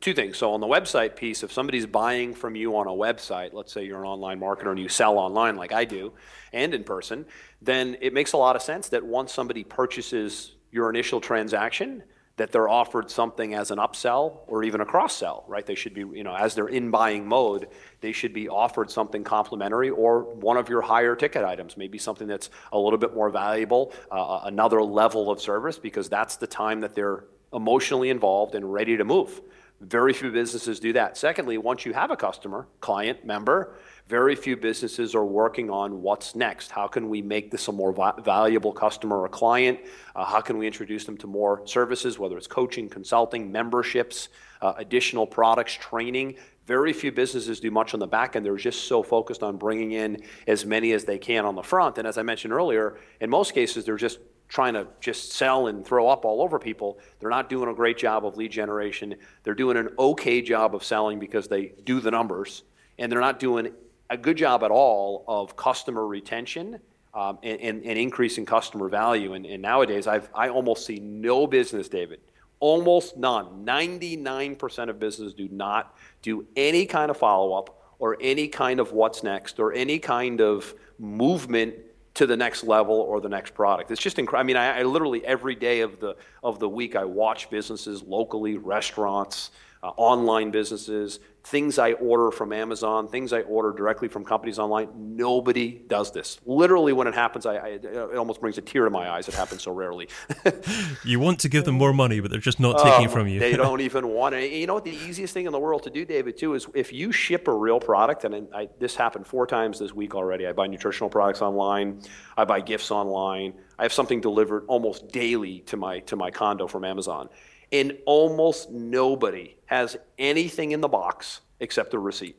two 0.00 0.14
things. 0.14 0.38
So, 0.38 0.52
on 0.52 0.60
the 0.60 0.66
website 0.66 1.16
piece, 1.16 1.42
if 1.42 1.52
somebody's 1.52 1.86
buying 1.86 2.34
from 2.34 2.56
you 2.56 2.76
on 2.76 2.86
a 2.86 2.90
website, 2.90 3.52
let's 3.52 3.72
say 3.72 3.84
you're 3.84 4.00
an 4.00 4.06
online 4.06 4.40
marketer 4.40 4.70
and 4.70 4.78
you 4.78 4.88
sell 4.88 5.18
online 5.18 5.56
like 5.56 5.72
I 5.72 5.84
do 5.84 6.12
and 6.52 6.74
in 6.74 6.84
person, 6.84 7.26
then 7.60 7.96
it 8.00 8.12
makes 8.12 8.32
a 8.32 8.36
lot 8.36 8.56
of 8.56 8.62
sense 8.62 8.88
that 8.90 9.04
once 9.04 9.32
somebody 9.32 9.64
purchases 9.64 10.54
your 10.70 10.88
initial 10.90 11.20
transaction, 11.20 12.02
that 12.36 12.50
they're 12.50 12.68
offered 12.68 13.10
something 13.10 13.54
as 13.54 13.70
an 13.70 13.78
upsell 13.78 14.38
or 14.46 14.64
even 14.64 14.80
a 14.80 14.86
cross 14.86 15.14
sell, 15.14 15.44
right? 15.46 15.66
They 15.66 15.74
should 15.74 15.92
be, 15.92 16.00
you 16.00 16.24
know, 16.24 16.34
as 16.34 16.54
they're 16.54 16.68
in 16.68 16.90
buying 16.90 17.26
mode, 17.26 17.68
they 18.00 18.12
should 18.12 18.32
be 18.32 18.48
offered 18.48 18.90
something 18.90 19.22
complimentary 19.22 19.90
or 19.90 20.22
one 20.34 20.56
of 20.56 20.68
your 20.68 20.80
higher 20.80 21.14
ticket 21.14 21.44
items, 21.44 21.76
maybe 21.76 21.98
something 21.98 22.26
that's 22.26 22.48
a 22.72 22.78
little 22.78 22.98
bit 22.98 23.14
more 23.14 23.28
valuable, 23.28 23.92
uh, 24.10 24.40
another 24.44 24.82
level 24.82 25.30
of 25.30 25.40
service, 25.40 25.78
because 25.78 26.08
that's 26.08 26.36
the 26.36 26.46
time 26.46 26.80
that 26.80 26.94
they're 26.94 27.24
emotionally 27.52 28.08
involved 28.08 28.54
and 28.54 28.72
ready 28.72 28.96
to 28.96 29.04
move. 29.04 29.42
Very 29.82 30.12
few 30.12 30.30
businesses 30.30 30.78
do 30.78 30.92
that. 30.92 31.16
Secondly, 31.16 31.58
once 31.58 31.84
you 31.84 31.92
have 31.92 32.12
a 32.12 32.16
customer, 32.16 32.68
client, 32.80 33.24
member, 33.24 33.74
very 34.06 34.36
few 34.36 34.56
businesses 34.56 35.12
are 35.12 35.24
working 35.24 35.70
on 35.70 36.02
what's 36.02 36.36
next. 36.36 36.70
How 36.70 36.86
can 36.86 37.08
we 37.08 37.20
make 37.20 37.50
this 37.50 37.66
a 37.66 37.72
more 37.72 37.92
va- 37.92 38.14
valuable 38.22 38.72
customer 38.72 39.20
or 39.20 39.28
client? 39.28 39.80
Uh, 40.14 40.24
how 40.24 40.40
can 40.40 40.56
we 40.56 40.68
introduce 40.68 41.04
them 41.04 41.16
to 41.18 41.26
more 41.26 41.66
services, 41.66 42.16
whether 42.16 42.38
it's 42.38 42.46
coaching, 42.46 42.88
consulting, 42.88 43.50
memberships, 43.50 44.28
uh, 44.60 44.74
additional 44.76 45.26
products, 45.26 45.72
training? 45.74 46.36
Very 46.66 46.92
few 46.92 47.10
businesses 47.10 47.58
do 47.58 47.72
much 47.72 47.92
on 47.92 47.98
the 47.98 48.06
back 48.06 48.36
end. 48.36 48.46
They're 48.46 48.54
just 48.54 48.84
so 48.86 49.02
focused 49.02 49.42
on 49.42 49.56
bringing 49.56 49.92
in 49.92 50.22
as 50.46 50.64
many 50.64 50.92
as 50.92 51.04
they 51.04 51.18
can 51.18 51.44
on 51.44 51.56
the 51.56 51.62
front. 51.62 51.98
And 51.98 52.06
as 52.06 52.18
I 52.18 52.22
mentioned 52.22 52.52
earlier, 52.52 52.98
in 53.20 53.28
most 53.28 53.52
cases, 53.52 53.84
they're 53.84 53.96
just 53.96 54.20
trying 54.52 54.74
to 54.74 54.86
just 55.00 55.32
sell 55.32 55.68
and 55.68 55.82
throw 55.82 56.08
up 56.08 56.26
all 56.26 56.42
over 56.42 56.58
people. 56.58 56.98
They're 57.18 57.30
not 57.30 57.48
doing 57.48 57.70
a 57.70 57.74
great 57.74 57.96
job 57.96 58.26
of 58.26 58.36
lead 58.36 58.52
generation. 58.52 59.14
They're 59.44 59.54
doing 59.54 59.78
an 59.78 59.88
okay 59.98 60.42
job 60.42 60.74
of 60.74 60.84
selling 60.84 61.18
because 61.18 61.48
they 61.48 61.72
do 61.84 62.00
the 62.00 62.10
numbers, 62.10 62.62
and 62.98 63.10
they're 63.10 63.18
not 63.20 63.40
doing 63.40 63.72
a 64.10 64.16
good 64.18 64.36
job 64.36 64.62
at 64.62 64.70
all 64.70 65.24
of 65.26 65.56
customer 65.56 66.06
retention 66.06 66.80
um, 67.14 67.38
and, 67.42 67.60
and, 67.62 67.84
and, 67.86 67.98
increasing 67.98 68.44
customer 68.44 68.90
value. 68.90 69.32
And, 69.32 69.46
and 69.46 69.62
nowadays, 69.62 70.06
I've, 70.06 70.28
I 70.34 70.50
almost 70.50 70.84
see 70.84 71.00
no 71.00 71.46
business, 71.46 71.88
David, 71.88 72.20
almost 72.60 73.16
none. 73.16 73.64
99% 73.64 74.90
of 74.90 74.98
businesses 74.98 75.32
do 75.32 75.48
not 75.50 75.96
do 76.20 76.46
any 76.56 76.84
kind 76.84 77.10
of 77.10 77.16
follow 77.16 77.54
up 77.54 77.78
or 77.98 78.18
any 78.20 78.48
kind 78.48 78.80
of 78.80 78.92
what's 78.92 79.22
next 79.22 79.58
or 79.58 79.72
any 79.72 79.98
kind 79.98 80.42
of 80.42 80.74
movement 80.98 81.74
to 82.14 82.26
the 82.26 82.36
next 82.36 82.64
level 82.64 82.94
or 82.94 83.20
the 83.20 83.28
next 83.28 83.54
product. 83.54 83.90
It's 83.90 84.00
just 84.00 84.18
incredible. 84.18 84.44
I 84.44 84.46
mean, 84.46 84.56
I, 84.56 84.80
I, 84.80 84.82
literally 84.82 85.24
every 85.24 85.54
day 85.54 85.80
of 85.80 85.98
the 85.98 86.16
of 86.42 86.58
the 86.58 86.68
week 86.68 86.94
I 86.94 87.04
watch 87.04 87.48
businesses 87.48 88.02
locally, 88.02 88.58
restaurants, 88.58 89.50
uh, 89.82 89.88
online 89.96 90.50
businesses, 90.50 91.20
things 91.44 91.78
I 91.78 91.92
order 91.92 92.30
from 92.30 92.52
Amazon, 92.52 93.08
things 93.08 93.32
I 93.32 93.40
order 93.42 93.72
directly 93.72 94.08
from 94.08 94.24
companies 94.24 94.58
online. 94.58 95.16
Nobody 95.16 95.82
does 95.88 96.12
this. 96.12 96.38
Literally, 96.46 96.92
when 96.92 97.08
it 97.08 97.14
happens, 97.14 97.46
I, 97.46 97.54
I, 97.56 97.68
it 97.68 98.16
almost 98.16 98.40
brings 98.40 98.58
a 98.58 98.62
tear 98.62 98.84
to 98.84 98.90
my 98.90 99.10
eyes. 99.10 99.28
It 99.28 99.34
happens 99.34 99.62
so 99.62 99.72
rarely. 99.72 100.08
you 101.04 101.18
want 101.18 101.40
to 101.40 101.48
give 101.48 101.64
them 101.64 101.74
more 101.74 101.92
money, 101.92 102.20
but 102.20 102.30
they're 102.30 102.40
just 102.40 102.60
not 102.60 102.78
taking 102.78 103.06
um, 103.06 103.12
from 103.12 103.26
you. 103.26 103.40
they 103.40 103.56
don't 103.56 103.80
even 103.88 104.08
want 104.08 104.34
it. 104.36 104.52
You 104.52 104.66
know 104.66 104.74
what? 104.74 104.84
The 104.84 104.92
easiest 104.92 105.34
thing 105.34 105.46
in 105.46 105.52
the 105.52 105.58
world 105.58 105.82
to 105.82 105.90
do, 105.90 106.04
David, 106.04 106.36
too, 106.36 106.54
is 106.54 106.66
if 106.74 106.92
you 106.92 107.10
ship 107.10 107.48
a 107.48 107.52
real 107.52 107.80
product, 107.80 108.24
and 108.24 108.48
I, 108.54 108.68
this 108.78 108.94
happened 108.94 109.26
four 109.26 109.46
times 109.46 109.80
this 109.80 109.92
week 109.92 110.14
already. 110.14 110.46
I 110.46 110.52
buy 110.52 110.68
nutritional 110.68 111.10
products 111.10 111.42
online. 111.42 112.02
I 112.36 112.44
buy 112.44 112.60
gifts 112.60 112.90
online. 112.92 113.54
I 113.78 113.82
have 113.82 113.92
something 113.92 114.20
delivered 114.20 114.64
almost 114.68 115.08
daily 115.08 115.60
to 115.60 115.76
my 115.76 116.00
to 116.00 116.14
my 116.14 116.30
condo 116.30 116.68
from 116.68 116.84
Amazon, 116.84 117.28
and 117.72 117.98
almost 118.06 118.70
nobody 118.70 119.56
has 119.72 119.96
anything 120.18 120.72
in 120.72 120.82
the 120.82 120.88
box 120.88 121.40
except 121.58 121.94
a 121.94 121.98
receipt. 121.98 122.36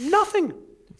Nothing. 0.00 0.52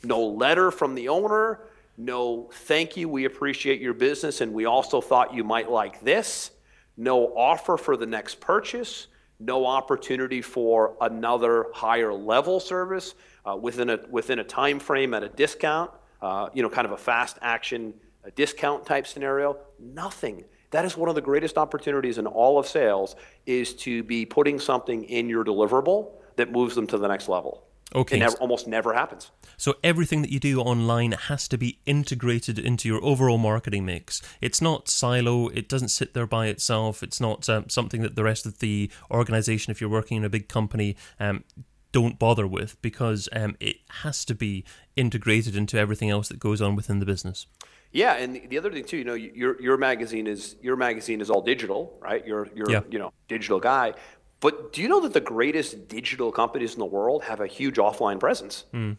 No 0.04 0.25
letter 0.25 0.70
from 0.70 0.94
the 0.94 1.08
owner. 1.08 1.58
No, 1.99 2.49
thank 2.52 2.96
you. 2.96 3.08
We 3.08 3.25
appreciate 3.25 3.80
your 3.80 3.92
business 3.92 4.40
and 4.40 4.54
we 4.54 4.64
also 4.64 5.00
thought 5.00 5.35
you 5.35 5.42
might 5.42 5.68
like 5.68 6.00
this. 6.02 6.52
No 6.96 7.37
offer 7.37 7.76
for 7.76 7.96
the 7.96 8.06
next 8.06 8.38
purchase. 8.38 9.08
No 9.40 9.66
opportunity 9.66 10.40
for 10.40 10.96
another 11.00 11.66
higher 11.75 12.14
level 12.14 12.61
service 12.61 13.14
uh, 13.44 13.56
within 13.56 13.90
a 13.90 13.99
within 14.08 14.38
a 14.38 14.44
time 14.44 14.78
frame 14.78 15.14
at 15.14 15.25
a 15.25 15.28
discount. 15.28 15.90
Uh, 16.23 16.49
you 16.54 16.62
know, 16.62 16.70
kind 16.70 16.87
of 16.87 16.92
a 16.92 16.96
fast 16.96 17.38
action 17.42 17.92
a 18.23 18.30
discount 18.32 18.85
type 18.85 19.06
scenario. 19.06 19.56
Nothing. 19.78 20.44
That 20.76 20.85
is 20.85 20.95
one 20.95 21.09
of 21.09 21.14
the 21.14 21.23
greatest 21.23 21.56
opportunities 21.56 22.18
in 22.18 22.26
all 22.26 22.59
of 22.59 22.66
sales 22.66 23.16
is 23.47 23.73
to 23.76 24.02
be 24.02 24.26
putting 24.26 24.61
something 24.61 25.04
in 25.04 25.26
your 25.26 25.42
deliverable 25.42 26.11
that 26.37 26.52
moves 26.52 26.75
them 26.75 26.87
to 26.88 26.99
the 26.99 27.09
next 27.09 27.30
level. 27.30 27.64
Okay. 27.95 28.16
It 28.16 28.21
never, 28.21 28.37
almost 28.37 28.68
never 28.68 28.92
happens. 28.92 29.30
So 29.56 29.76
everything 29.83 30.21
that 30.21 30.30
you 30.30 30.38
do 30.38 30.61
online 30.61 31.12
has 31.12 31.49
to 31.49 31.56
be 31.56 31.78
integrated 31.87 32.59
into 32.59 32.90
your 32.90 33.02
overall 33.02 33.38
marketing 33.38 33.87
mix. 33.87 34.21
It's 34.42 34.61
not 34.61 34.90
silo. 34.90 35.49
It 35.49 35.66
doesn't 35.66 35.88
sit 35.88 36.12
there 36.12 36.26
by 36.26 36.49
itself. 36.49 37.02
It's 37.02 37.23
not 37.23 37.49
um, 37.49 37.71
something 37.71 38.02
that 38.02 38.14
the 38.14 38.25
rest 38.25 38.45
of 38.45 38.59
the 38.59 38.90
organization, 39.11 39.71
if 39.71 39.80
you're 39.80 39.88
working 39.88 40.18
in 40.18 40.25
a 40.26 40.28
big 40.28 40.47
company, 40.47 40.95
um, 41.18 41.42
don't 41.90 42.18
bother 42.18 42.47
with 42.47 42.76
because 42.83 43.30
um, 43.33 43.56
it 43.61 43.76
has 44.02 44.26
to 44.26 44.35
be 44.35 44.62
integrated 44.95 45.56
into 45.56 45.78
everything 45.78 46.11
else 46.11 46.28
that 46.28 46.38
goes 46.38 46.61
on 46.61 46.76
within 46.76 46.99
the 46.99 47.06
business. 47.06 47.47
Yeah, 47.96 48.16
and 48.16 48.42
the 48.50 48.58
other 48.58 48.70
thing 48.70 48.84
too, 48.84 48.98
you 48.98 49.04
know, 49.04 49.14
your 49.14 49.60
your 49.60 49.78
magazine 49.78 50.26
is 50.26 50.56
your 50.60 50.76
magazine 50.76 51.22
is 51.22 51.30
all 51.30 51.40
digital, 51.40 51.96
right? 51.98 52.22
You're 52.26 52.46
you're 52.54 52.70
Yeah. 52.70 52.82
you 52.90 52.98
know 52.98 53.10
digital 53.26 53.58
guy. 53.58 53.94
But 54.40 54.74
do 54.74 54.82
you 54.82 54.88
know 54.88 55.00
that 55.00 55.14
the 55.14 55.26
greatest 55.36 55.88
digital 55.88 56.30
companies 56.30 56.74
in 56.74 56.80
the 56.80 56.92
world 56.98 57.24
have 57.24 57.40
a 57.40 57.46
huge 57.46 57.76
offline 57.76 58.20
presence? 58.20 58.64
Hmm. 58.70 58.92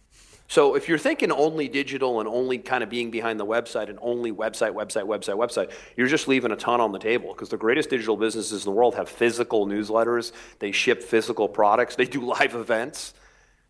So 0.47 0.73
if 0.75 0.89
you're 0.89 0.97
thinking 0.97 1.31
only 1.31 1.67
digital 1.67 2.19
and 2.21 2.27
only 2.27 2.57
kind 2.57 2.83
of 2.83 2.89
being 2.89 3.11
behind 3.11 3.39
the 3.39 3.45
website 3.45 3.89
and 3.89 3.99
only 4.01 4.31
website, 4.31 4.73
website, 4.73 5.03
website, 5.03 5.35
website, 5.35 5.71
you're 5.95 6.07
just 6.07 6.27
leaving 6.27 6.51
a 6.51 6.55
ton 6.55 6.81
on 6.81 6.91
the 6.91 6.99
table 6.99 7.33
because 7.33 7.49
the 7.49 7.57
greatest 7.57 7.89
digital 7.91 8.17
businesses 8.17 8.65
in 8.65 8.71
the 8.71 8.75
world 8.75 8.95
have 8.95 9.09
physical 9.09 9.67
newsletters, 9.67 10.31
they 10.57 10.71
ship 10.71 11.03
physical 11.03 11.47
products, 11.47 11.95
they 11.97 12.05
do 12.05 12.21
live 12.21 12.55
events. 12.65 13.13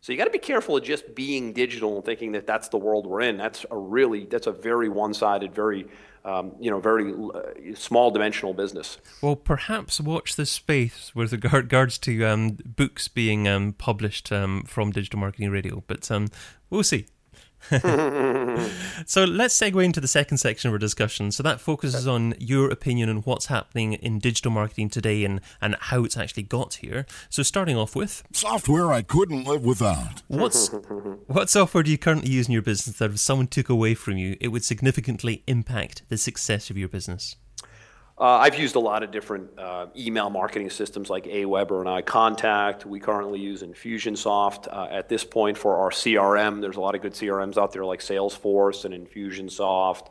So 0.07 0.13
you 0.13 0.17
got 0.17 0.23
to 0.23 0.31
be 0.31 0.39
careful 0.39 0.77
of 0.77 0.85
just 0.85 1.15
being 1.15 1.51
digital 1.51 1.97
and 1.97 2.05
thinking 2.05 2.31
that 2.31 2.47
that's 2.47 2.69
the 2.69 2.77
world 2.77 3.05
we're 3.05 3.19
in. 3.19 3.35
That's 3.35 3.65
a 3.69 3.77
really 3.77 4.23
that's 4.23 4.47
a 4.47 4.53
very 4.53 4.87
one-sided, 4.87 5.53
very 5.53 5.85
um, 6.23 6.53
you 6.61 6.71
know, 6.71 6.79
very 6.79 7.11
uh, 7.13 7.75
small 7.75 8.09
dimensional 8.09 8.53
business. 8.53 8.99
Well, 9.21 9.35
perhaps 9.35 9.99
watch 9.99 10.37
this 10.37 10.49
space 10.49 11.13
with 11.13 11.33
regards 11.43 11.97
to 11.97 12.23
um, 12.23 12.57
books 12.65 13.09
being 13.09 13.49
um, 13.49 13.73
published 13.73 14.31
um, 14.31 14.63
from 14.63 14.91
Digital 14.91 15.19
Marketing 15.19 15.51
Radio, 15.51 15.83
but 15.87 16.09
um, 16.09 16.29
we'll 16.69 16.83
see. 16.83 17.07
so 19.05 19.25
let's 19.25 19.57
segue 19.57 19.83
into 19.83 19.99
the 19.99 20.07
second 20.07 20.37
section 20.37 20.69
of 20.69 20.73
our 20.73 20.77
discussion. 20.79 21.31
So 21.31 21.43
that 21.43 21.59
focuses 21.59 22.07
on 22.07 22.33
your 22.39 22.69
opinion 22.69 23.09
on 23.09 23.17
what's 23.17 23.47
happening 23.47 23.93
in 23.93 24.19
digital 24.19 24.51
marketing 24.51 24.89
today 24.89 25.23
and, 25.25 25.41
and 25.61 25.75
how 25.79 26.03
it's 26.03 26.17
actually 26.17 26.43
got 26.43 26.75
here. 26.75 27.05
So 27.29 27.43
starting 27.43 27.75
off 27.75 27.95
with, 27.95 28.23
Software 28.31 28.91
I 28.91 29.01
couldn't 29.01 29.43
live 29.45 29.65
without. 29.65 30.23
what's 30.27 30.69
what 31.27 31.49
software 31.49 31.83
do 31.83 31.91
you 31.91 31.97
currently 31.97 32.31
use 32.31 32.47
in 32.47 32.53
your 32.53 32.61
business 32.61 32.97
that 32.97 33.11
if 33.11 33.19
someone 33.19 33.47
took 33.47 33.69
away 33.69 33.95
from 33.95 34.17
you, 34.17 34.37
it 34.39 34.49
would 34.49 34.63
significantly 34.63 35.43
impact 35.47 36.03
the 36.09 36.17
success 36.17 36.69
of 36.69 36.77
your 36.77 36.89
business? 36.89 37.35
Uh, 38.19 38.37
I've 38.37 38.57
used 38.57 38.75
a 38.75 38.79
lot 38.79 39.03
of 39.03 39.11
different 39.11 39.51
uh, 39.59 39.87
email 39.95 40.31
marketing 40.31 40.71
systems 40.71 41.09
like 41.09 41.25
Aweber 41.25 41.81
and 41.81 42.05
iContact. 42.05 42.83
We 42.83 42.99
currently 42.99 43.39
use 43.39 43.61
Infusionsoft 43.61 44.67
uh, 44.73 44.87
at 44.89 45.07
this 45.07 45.23
point 45.23 45.55
for 45.55 45.77
our 45.77 45.91
CRM. 45.91 46.59
There's 46.59 46.77
a 46.77 46.81
lot 46.81 46.95
of 46.95 47.01
good 47.01 47.13
CRMs 47.13 47.57
out 47.57 47.73
there 47.73 47.85
like 47.85 47.99
Salesforce 47.99 48.85
and 48.85 49.07
Infusionsoft. 49.07 50.07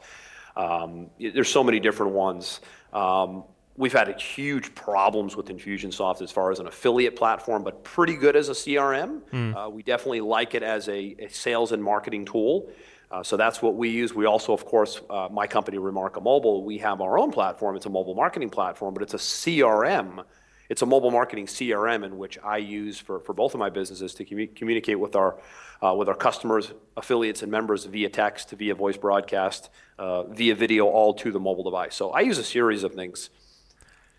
Um, 0.56 1.10
there's 1.18 1.48
so 1.50 1.64
many 1.64 1.80
different 1.80 2.12
ones. 2.12 2.60
Um, 2.92 3.42
we've 3.76 3.92
had 3.92 4.20
huge 4.20 4.72
problems 4.76 5.34
with 5.36 5.46
Infusionsoft 5.46 6.22
as 6.22 6.30
far 6.30 6.52
as 6.52 6.60
an 6.60 6.68
affiliate 6.68 7.16
platform, 7.16 7.64
but 7.64 7.82
pretty 7.82 8.14
good 8.14 8.36
as 8.36 8.48
a 8.48 8.52
CRM. 8.52 9.20
Uh, 9.56 9.68
we 9.68 9.82
definitely 9.82 10.20
like 10.20 10.54
it 10.54 10.62
as 10.62 10.88
a, 10.88 11.16
a 11.18 11.28
sales 11.28 11.72
and 11.72 11.82
marketing 11.82 12.24
tool. 12.24 12.70
Uh, 13.10 13.22
so 13.22 13.36
that's 13.36 13.62
what 13.62 13.76
we 13.76 13.88
use. 13.88 14.14
We 14.14 14.26
also, 14.26 14.52
of 14.52 14.64
course, 14.64 15.00
uh, 15.08 15.28
my 15.30 15.46
company, 15.46 15.78
Remarka 15.78 16.22
Mobile, 16.22 16.64
we 16.64 16.78
have 16.78 17.00
our 17.00 17.18
own 17.18 17.30
platform. 17.30 17.76
It's 17.76 17.86
a 17.86 17.90
mobile 17.90 18.14
marketing 18.14 18.50
platform, 18.50 18.94
but 18.94 19.02
it's 19.02 19.14
a 19.14 19.18
CRM. 19.18 20.24
It's 20.68 20.82
a 20.82 20.86
mobile 20.86 21.12
marketing 21.12 21.46
CRM 21.46 22.04
in 22.04 22.18
which 22.18 22.38
I 22.42 22.56
use 22.56 22.98
for, 22.98 23.20
for 23.20 23.32
both 23.32 23.54
of 23.54 23.60
my 23.60 23.70
businesses 23.70 24.12
to 24.14 24.24
commu- 24.24 24.54
communicate 24.56 24.98
with 24.98 25.14
our, 25.14 25.38
uh, 25.80 25.94
with 25.94 26.08
our 26.08 26.16
customers, 26.16 26.72
affiliates, 26.96 27.42
and 27.42 27.52
members 27.52 27.84
via 27.84 28.08
text, 28.08 28.50
via 28.50 28.74
voice 28.74 28.96
broadcast, 28.96 29.70
via 29.98 30.54
video, 30.56 30.86
all 30.86 31.14
to 31.14 31.30
the 31.30 31.38
mobile 31.38 31.62
device. 31.62 31.94
So 31.94 32.10
I 32.10 32.20
use 32.20 32.38
a 32.38 32.44
series 32.44 32.82
of 32.82 32.94
things. 32.94 33.30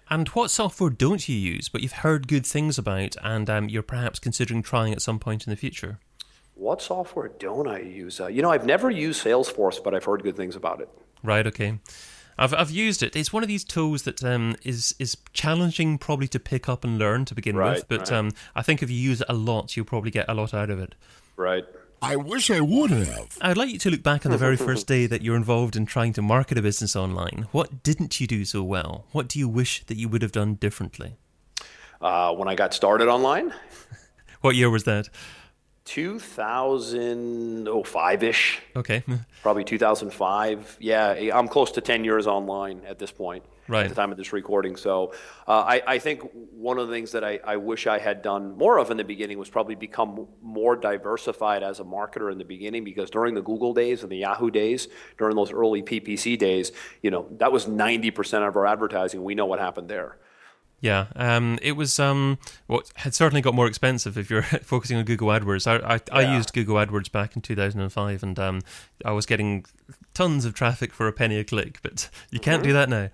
And 0.09 0.29
what 0.29 0.51
software 0.51 0.89
don't 0.89 1.27
you 1.27 1.35
use, 1.35 1.67
but 1.67 1.81
you've 1.81 1.91
heard 1.91 2.27
good 2.29 2.45
things 2.45 2.77
about, 2.77 3.17
and 3.21 3.49
um, 3.49 3.67
you're 3.67 3.83
perhaps 3.83 4.19
considering 4.19 4.61
trying 4.61 4.93
at 4.93 5.01
some 5.01 5.19
point 5.19 5.45
in 5.45 5.49
the 5.49 5.57
future? 5.57 5.99
What 6.57 6.81
software 6.81 7.29
don't 7.39 7.67
I 7.67 7.79
use? 7.81 8.19
Uh, 8.19 8.27
you 8.27 8.41
know, 8.41 8.49
I've 8.51 8.65
never 8.65 8.89
used 8.89 9.23
Salesforce, 9.23 9.83
but 9.83 9.93
I've 9.93 10.03
heard 10.05 10.23
good 10.23 10.35
things 10.35 10.55
about 10.55 10.81
it. 10.81 10.89
Right. 11.23 11.45
Okay. 11.45 11.79
I've 12.39 12.53
I've 12.53 12.71
used 12.71 13.01
it. 13.03 13.15
It's 13.15 13.31
one 13.33 13.43
of 13.43 13.49
these 13.49 13.63
tools 13.63 14.03
that 14.03 14.23
um, 14.23 14.55
is 14.63 14.95
is 14.99 15.17
challenging 15.33 15.97
probably 15.97 16.27
to 16.29 16.39
pick 16.39 16.67
up 16.69 16.83
and 16.83 16.97
learn 16.97 17.25
to 17.25 17.35
begin 17.35 17.55
Right, 17.55 17.77
with, 17.77 17.87
but 17.87 17.99
right. 18.01 18.11
um, 18.11 18.31
I 18.55 18.61
think 18.61 18.81
if 18.83 18.89
you 18.89 18.97
use 18.97 19.21
it 19.21 19.27
a 19.29 19.33
lot, 19.33 19.75
you'll 19.75 19.85
probably 19.85 20.11
get 20.11 20.25
a 20.27 20.33
lot 20.33 20.53
out 20.53 20.69
of 20.69 20.79
it. 20.79 20.95
Right. 21.35 21.65
I 21.99 22.15
wish 22.15 22.51
I 22.51 22.59
would 22.61 22.91
have. 22.91 23.37
I'd 23.41 23.57
like 23.57 23.69
you 23.69 23.79
to 23.79 23.89
look 23.89 24.03
back 24.03 24.23
on 24.23 24.31
the 24.31 24.37
very 24.37 24.55
first 24.55 24.85
day 24.95 25.07
that 25.07 25.23
you're 25.23 25.35
involved 25.35 25.75
in 25.75 25.87
trying 25.87 26.13
to 26.13 26.21
market 26.21 26.57
a 26.59 26.61
business 26.61 26.95
online. 26.95 27.47
What 27.51 27.81
didn't 27.81 28.19
you 28.21 28.27
do 28.27 28.45
so 28.45 28.61
well? 28.61 29.05
What 29.13 29.27
do 29.27 29.39
you 29.39 29.49
wish 29.49 29.83
that 29.87 29.97
you 29.97 30.07
would 30.07 30.21
have 30.21 30.31
done 30.31 30.55
differently? 30.55 31.17
Uh, 31.99 32.33
when 32.33 32.47
I 32.47 32.53
got 32.53 32.73
started 32.75 33.07
online, 33.07 33.51
What 34.41 34.55
year 34.55 34.69
was 34.69 34.83
that? 34.83 35.09
2005 35.87 38.23
ish. 38.23 38.59
Okay. 38.75 39.03
probably 39.41 39.63
2005. 39.63 40.77
Yeah, 40.81 41.31
I'm 41.33 41.47
close 41.47 41.71
to 41.71 41.81
10 41.81 42.03
years 42.03 42.27
online 42.27 42.81
at 42.85 42.99
this 42.99 43.11
point. 43.11 43.45
Right. 43.69 43.83
At 43.83 43.89
the 43.89 43.95
time 43.95 44.11
of 44.11 44.17
this 44.17 44.31
recording. 44.31 44.77
So 44.77 45.11
uh, 45.45 45.51
I, 45.51 45.81
I 45.85 45.99
think 45.99 46.21
one 46.53 46.77
of 46.77 46.87
the 46.87 46.93
things 46.93 47.11
that 47.11 47.25
I, 47.25 47.37
I 47.43 47.57
wish 47.57 47.85
I 47.85 47.99
had 47.99 48.21
done 48.21 48.57
more 48.57 48.77
of 48.77 48.91
in 48.91 48.97
the 48.97 49.03
beginning 49.03 49.37
was 49.37 49.49
probably 49.49 49.75
become 49.75 50.25
more 50.41 50.77
diversified 50.77 51.63
as 51.63 51.81
a 51.81 51.83
marketer 51.83 52.31
in 52.31 52.37
the 52.37 52.45
beginning 52.45 52.85
because 52.85 53.09
during 53.09 53.35
the 53.35 53.41
Google 53.41 53.73
days 53.73 54.03
and 54.03 54.11
the 54.11 54.17
Yahoo 54.17 54.51
days, 54.51 54.87
during 55.17 55.35
those 55.35 55.51
early 55.51 55.83
PPC 55.83 56.37
days, 56.37 56.71
you 57.01 57.11
know, 57.11 57.27
that 57.39 57.51
was 57.51 57.65
90% 57.65 58.47
of 58.47 58.55
our 58.55 58.65
advertising. 58.65 59.21
We 59.23 59.35
know 59.35 59.45
what 59.45 59.59
happened 59.59 59.89
there. 59.89 60.17
Yeah, 60.79 61.07
um, 61.15 61.57
it 61.63 61.71
was 61.71 61.99
um, 61.99 62.37
well, 62.67 62.83
had 62.95 63.15
certainly 63.15 63.41
got 63.41 63.55
more 63.55 63.65
expensive 63.67 64.15
if 64.17 64.29
you're 64.29 64.43
focusing 64.63 64.97
on 64.97 65.05
Google 65.05 65.29
AdWords. 65.29 65.65
I 65.65 65.95
I, 65.95 66.21
I 66.21 66.35
used 66.35 66.53
Google 66.53 66.75
AdWords 66.75 67.11
back 67.11 67.35
in 67.35 67.41
2005, 67.41 68.21
and 68.23 68.37
um, 68.37 68.61
I 69.03 69.11
was 69.11 69.25
getting 69.25 69.65
tons 70.13 70.45
of 70.45 70.53
traffic 70.53 70.93
for 70.93 71.07
a 71.07 71.11
penny 71.13 71.39
a 71.39 71.43
click. 71.43 71.79
But 71.81 72.09
you 72.31 72.39
can't 72.39 72.61
Mm-hmm. 72.61 72.67
do 72.69 72.73
that 72.73 72.89
now. 72.89 73.09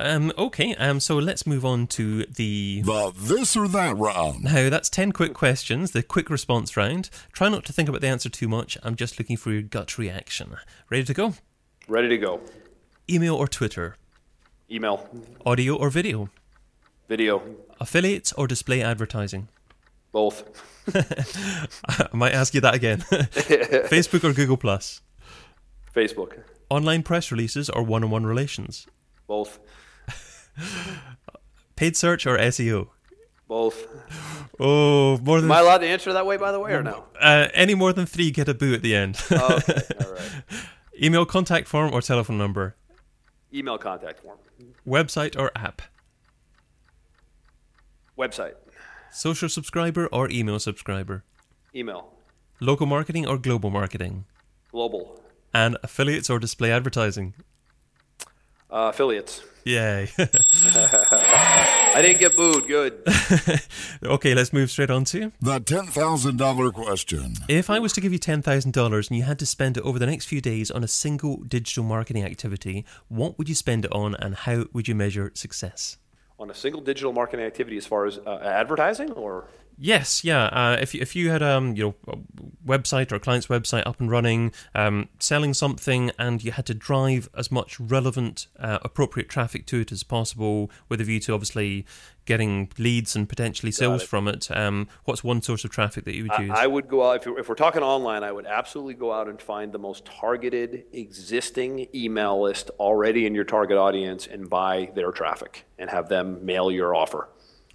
Um, 0.00 0.32
okay, 0.38 0.76
um, 0.76 1.00
so 1.00 1.18
let's 1.18 1.44
move 1.48 1.64
on 1.64 1.88
to 1.88 2.24
the. 2.26 2.82
The 2.82 3.12
this 3.16 3.56
or 3.56 3.66
that 3.66 3.96
round. 3.96 4.44
Now 4.44 4.70
that's 4.70 4.88
ten 4.88 5.10
quick 5.10 5.34
questions, 5.34 5.90
the 5.90 6.04
quick 6.04 6.30
response 6.30 6.76
round. 6.76 7.10
Try 7.32 7.48
not 7.48 7.64
to 7.64 7.72
think 7.72 7.88
about 7.88 8.02
the 8.02 8.06
answer 8.06 8.28
too 8.28 8.46
much. 8.46 8.78
I'm 8.84 8.94
just 8.94 9.18
looking 9.18 9.36
for 9.36 9.50
your 9.50 9.62
gut 9.62 9.98
reaction. 9.98 10.56
Ready 10.88 11.02
to 11.02 11.14
go? 11.14 11.34
Ready 11.88 12.08
to 12.10 12.18
go. 12.18 12.40
Email 13.10 13.34
or 13.34 13.48
Twitter? 13.48 13.96
Email, 14.70 15.08
Audio 15.44 15.74
or 15.74 15.90
video? 15.90 16.28
Video, 17.08 17.42
Affiliates 17.80 18.32
or 18.34 18.46
display 18.46 18.82
advertising? 18.82 19.48
both. 20.10 20.42
I 21.88 22.08
might 22.12 22.32
ask 22.32 22.54
you 22.54 22.60
that 22.62 22.74
again. 22.74 23.00
Facebook 23.90 24.24
or 24.24 24.32
Google 24.32 24.56
Plus? 24.56 25.02
Facebook, 25.94 26.38
Online 26.70 27.02
press 27.02 27.30
releases 27.30 27.68
or 27.70 27.82
one-on-one 27.82 28.24
relations? 28.26 28.86
both. 29.26 29.58
Paid 31.76 31.96
search 31.96 32.26
or 32.26 32.36
SEO? 32.38 32.88
Both. 33.46 33.86
Oh, 34.58 35.18
more 35.18 35.40
than 35.40 35.50
Am 35.50 35.56
I 35.56 35.60
allowed 35.60 35.78
to 35.78 35.86
answer 35.86 36.12
that 36.12 36.26
way, 36.26 36.36
by 36.36 36.52
the 36.52 36.58
way, 36.60 36.72
or 36.72 36.82
no? 36.82 37.04
uh, 37.20 37.48
any 37.54 37.74
more 37.74 37.92
than 37.92 38.04
three 38.06 38.30
get 38.30 38.48
a 38.48 38.54
boo 38.54 38.74
at 38.74 38.82
the 38.82 38.94
end. 38.94 39.20
Okay, 39.30 39.80
all 40.04 40.12
right. 40.12 40.22
Email 41.02 41.24
contact 41.24 41.68
form 41.68 41.92
or 41.94 42.00
telephone 42.02 42.36
number? 42.38 42.74
Email 43.54 43.78
contact 43.78 44.20
form. 44.20 44.38
Website 44.86 45.38
or 45.38 45.50
app? 45.54 45.80
Website. 48.18 48.54
Social 49.12 49.48
subscriber 49.48 50.08
or 50.08 50.28
email 50.30 50.58
subscriber? 50.58 51.24
Email. 51.74 52.12
Local 52.60 52.86
marketing 52.86 53.26
or 53.26 53.38
global 53.38 53.70
marketing? 53.70 54.24
Global. 54.72 55.22
And 55.54 55.78
affiliates 55.82 56.28
or 56.28 56.38
display 56.38 56.72
advertising? 56.72 57.34
Uh, 58.70 58.90
affiliates. 58.92 59.42
Yay. 59.64 60.08
I 60.18 61.92
I 61.94 62.02
didn't 62.02 62.18
get 62.18 62.36
booed. 62.36 62.66
Good. 62.66 63.02
okay, 64.02 64.34
let's 64.34 64.52
move 64.52 64.70
straight 64.70 64.90
on 64.90 65.04
to. 65.06 65.32
The 65.40 65.60
$10,000 65.60 66.72
question. 66.72 67.34
If 67.48 67.70
I 67.70 67.78
was 67.78 67.92
to 67.94 68.00
give 68.00 68.12
you 68.12 68.18
$10,000 68.18 69.08
and 69.08 69.16
you 69.16 69.22
had 69.22 69.38
to 69.38 69.46
spend 69.46 69.76
it 69.76 69.84
over 69.84 69.98
the 69.98 70.06
next 70.06 70.26
few 70.26 70.40
days 70.40 70.70
on 70.70 70.82
a 70.82 70.88
single 70.88 71.38
digital 71.44 71.84
marketing 71.84 72.24
activity, 72.24 72.84
what 73.08 73.38
would 73.38 73.48
you 73.48 73.54
spend 73.54 73.84
it 73.84 73.92
on 73.92 74.14
and 74.16 74.34
how 74.34 74.66
would 74.72 74.88
you 74.88 74.94
measure 74.94 75.30
success? 75.34 75.98
On 76.38 76.50
a 76.50 76.54
single 76.54 76.80
digital 76.80 77.12
marketing 77.12 77.44
activity 77.46 77.76
as 77.76 77.86
far 77.86 78.06
as 78.06 78.18
uh, 78.18 78.38
advertising 78.42 79.12
or? 79.12 79.46
Yes, 79.80 80.24
yeah. 80.24 80.46
Uh, 80.46 80.76
if 80.80 80.94
if 80.94 81.14
you 81.14 81.30
had 81.30 81.42
um 81.42 81.76
you 81.76 81.94
know 82.06 82.24
website 82.66 83.12
or 83.12 83.16
a 83.16 83.20
client's 83.20 83.46
website 83.46 83.86
up 83.86 84.00
and 84.00 84.10
running, 84.10 84.52
um, 84.74 85.08
selling 85.20 85.54
something, 85.54 86.10
and 86.18 86.42
you 86.42 86.52
had 86.52 86.66
to 86.66 86.74
drive 86.74 87.28
as 87.36 87.52
much 87.52 87.78
relevant, 87.78 88.48
uh, 88.58 88.78
appropriate 88.82 89.28
traffic 89.28 89.66
to 89.66 89.80
it 89.80 89.92
as 89.92 90.02
possible, 90.02 90.70
with 90.88 91.00
a 91.00 91.04
view 91.04 91.20
to 91.20 91.32
obviously 91.32 91.86
getting 92.24 92.70
leads 92.76 93.16
and 93.16 93.26
potentially 93.26 93.72
sales 93.72 94.02
it. 94.02 94.06
from 94.06 94.28
it. 94.28 94.50
Um, 94.50 94.86
what's 95.04 95.24
one 95.24 95.40
source 95.40 95.64
of 95.64 95.70
traffic 95.70 96.04
that 96.04 96.14
you 96.14 96.24
would 96.24 96.38
use? 96.38 96.50
I, 96.54 96.64
I 96.64 96.66
would 96.66 96.86
go 96.86 97.08
out 97.10 97.26
if, 97.26 97.38
if 97.38 97.48
we're 97.48 97.54
talking 97.54 97.82
online. 97.82 98.22
I 98.22 98.32
would 98.32 98.44
absolutely 98.44 98.94
go 98.94 99.12
out 99.12 99.28
and 99.28 99.40
find 99.40 99.72
the 99.72 99.78
most 99.78 100.04
targeted 100.04 100.84
existing 100.92 101.86
email 101.94 102.42
list 102.42 102.70
already 102.78 103.24
in 103.26 103.34
your 103.34 103.44
target 103.44 103.78
audience 103.78 104.26
and 104.26 104.50
buy 104.50 104.90
their 104.94 105.10
traffic 105.10 105.64
and 105.78 105.88
have 105.88 106.08
them 106.10 106.44
mail 106.44 106.70
your 106.70 106.94
offer. 106.94 107.28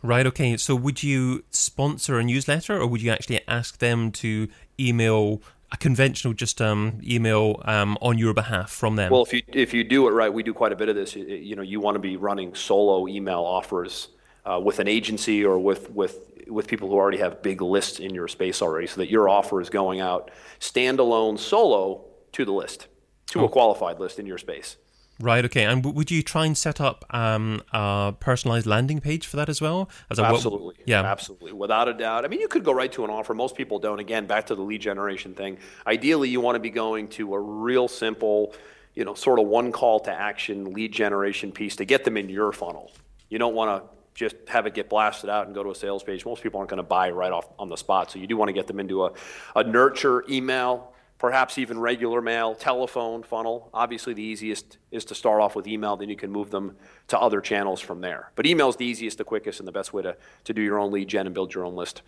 Right. 0.04 0.28
Okay. 0.28 0.58
So, 0.58 0.76
would 0.76 1.02
you 1.02 1.46
sponsor 1.50 2.20
a 2.20 2.24
newsletter, 2.24 2.78
or 2.78 2.86
would 2.86 3.02
you 3.02 3.10
actually 3.10 3.40
ask 3.48 3.80
them 3.80 4.12
to 4.12 4.50
email 4.78 5.42
a 5.72 5.78
conventional 5.78 6.34
just 6.34 6.62
um, 6.62 7.00
email 7.04 7.62
um, 7.64 7.98
on 8.02 8.18
your 8.18 8.34
behalf 8.34 8.70
from 8.70 8.98
them? 8.98 9.12
Well, 9.12 9.24
if 9.24 9.34
you 9.34 9.42
if 9.48 9.74
you 9.74 9.86
do 9.86 10.08
it 10.10 10.12
right, 10.12 10.32
we 10.32 10.44
do 10.44 10.54
quite 10.54 10.74
a 10.74 10.76
bit 10.76 10.90
of 10.90 10.96
this. 10.96 11.16
You, 11.16 11.26
you 11.26 11.56
know, 11.56 11.62
you 11.62 11.80
want 11.80 11.96
to 11.96 12.00
be 12.00 12.18
running 12.18 12.54
solo 12.54 13.08
email 13.08 13.40
offers 13.40 14.10
uh, 14.46 14.60
with 14.62 14.80
an 14.80 14.90
agency 14.90 15.46
or 15.46 15.58
with 15.58 15.90
with 15.92 16.20
with 16.48 16.68
people 16.68 16.90
who 16.90 16.96
already 16.96 17.20
have 17.20 17.42
big 17.42 17.62
lists 17.62 18.00
in 18.00 18.14
your 18.14 18.28
space 18.28 18.62
already, 18.62 18.88
so 18.88 18.98
that 18.98 19.10
your 19.10 19.30
offer 19.30 19.62
is 19.62 19.70
going 19.70 20.02
out 20.02 20.32
standalone 20.60 21.40
solo 21.40 22.04
to 22.34 22.44
the 22.44 22.52
list, 22.52 22.88
to 23.28 23.40
oh. 23.40 23.46
a 23.46 23.50
qualified 23.50 24.00
list 24.00 24.20
in 24.20 24.26
your 24.26 24.38
space. 24.38 24.76
Right. 25.20 25.46
Okay. 25.46 25.64
And 25.64 25.84
w- 25.84 25.96
would 25.96 26.12
you 26.12 26.24
try 26.24 26.46
and 26.46 26.58
set 26.58 26.82
up 26.82 27.06
um, 27.12 27.62
a 27.72 28.14
personalized 28.20 28.66
landing 28.66 29.00
page 29.00 29.28
for 29.28 29.38
that 29.38 29.48
as 29.48 29.62
well? 29.62 29.90
As 30.10 30.20
a, 30.20 30.24
absolutely. 30.24 30.76
yeah. 30.86 31.02
Absolutely. 31.04 31.54
Without 31.54 31.88
a 31.88 31.94
doubt. 31.94 32.26
I 32.26 32.28
mean, 32.28 32.42
you 32.42 32.48
could 32.48 32.64
go 32.64 32.74
right 32.74 32.92
to 32.94 33.04
an 33.04 33.10
offer. 33.10 33.34
Most 33.34 33.56
people 33.56 33.80
don't. 33.80 34.00
Again, 34.00 34.26
back 34.26 34.48
to 34.48 34.56
the 34.56 34.62
lead 34.62 34.82
generation 34.82 35.34
thing. 35.34 35.58
Ideally, 35.86 36.30
you 36.30 36.42
want 36.42 36.56
to 36.56 36.60
be 36.60 36.72
going 36.72 37.08
to 37.10 37.36
a 37.36 37.40
real 37.40 37.88
simple, 37.88 38.54
you 38.96 39.06
know, 39.06 39.14
sort 39.14 39.40
of 39.40 39.46
one 39.46 39.72
call 39.72 40.00
to 40.02 40.12
action 40.12 40.74
lead 40.74 40.92
generation 40.92 41.52
piece 41.52 41.76
to 41.78 41.86
get 41.86 42.04
them 42.04 42.18
in 42.18 42.30
your 42.30 42.52
funnel. 42.52 42.92
You 43.30 43.38
don't 43.38 43.56
want 43.56 43.84
to 43.84 43.90
just 44.16 44.36
have 44.48 44.66
it 44.68 44.74
get 44.74 44.90
blasted 44.90 45.30
out 45.30 45.46
and 45.48 45.56
go 45.56 45.64
to 45.64 45.72
a 45.72 45.76
sales 45.76 46.04
page. 46.04 46.26
Most 46.26 46.44
people 46.44 46.60
aren't 46.60 46.70
going 46.70 46.78
to 46.78 46.84
buy 46.84 47.10
right 47.10 47.32
off 47.32 47.48
on 47.58 47.70
the 47.70 47.78
spot. 47.78 48.12
So 48.12 48.20
you 48.20 48.28
do 48.28 48.38
want 48.38 48.50
to 48.50 48.54
get 48.54 48.68
them 48.68 48.80
into 48.80 49.06
a, 49.06 49.12
a 49.56 49.64
nurture 49.64 50.24
email 50.30 50.93
perhaps 51.24 51.58
even 51.58 51.80
regular 51.80 52.22
mail, 52.22 52.54
telephone 52.54 53.24
funnel. 53.24 53.70
Obviously, 53.74 54.14
the 54.14 54.22
easiest 54.22 54.78
is 54.92 55.06
to 55.06 55.16
start 55.16 55.40
off 55.40 55.56
with 55.56 55.66
email, 55.66 55.96
then 55.96 56.10
you 56.10 56.18
can 56.18 56.30
move 56.30 56.52
them 56.52 56.76
to 57.08 57.18
other 57.18 57.40
channels 57.40 57.80
from 57.80 58.02
there. 58.02 58.30
But 58.36 58.46
email 58.46 58.68
is 58.68 58.76
the 58.76 58.86
easiest, 58.86 59.20
the 59.20 59.24
quickest, 59.24 59.60
and 59.60 59.66
the 59.66 59.72
best 59.72 59.94
way 59.94 60.02
to, 60.02 60.18
to 60.44 60.54
do 60.54 60.62
your 60.62 60.78
own 60.78 60.92
lead 60.92 61.08
gen 61.08 61.26
and 61.26 61.34
build 61.34 61.54
your 61.54 61.64
own 61.64 61.78
list. 61.78 62.02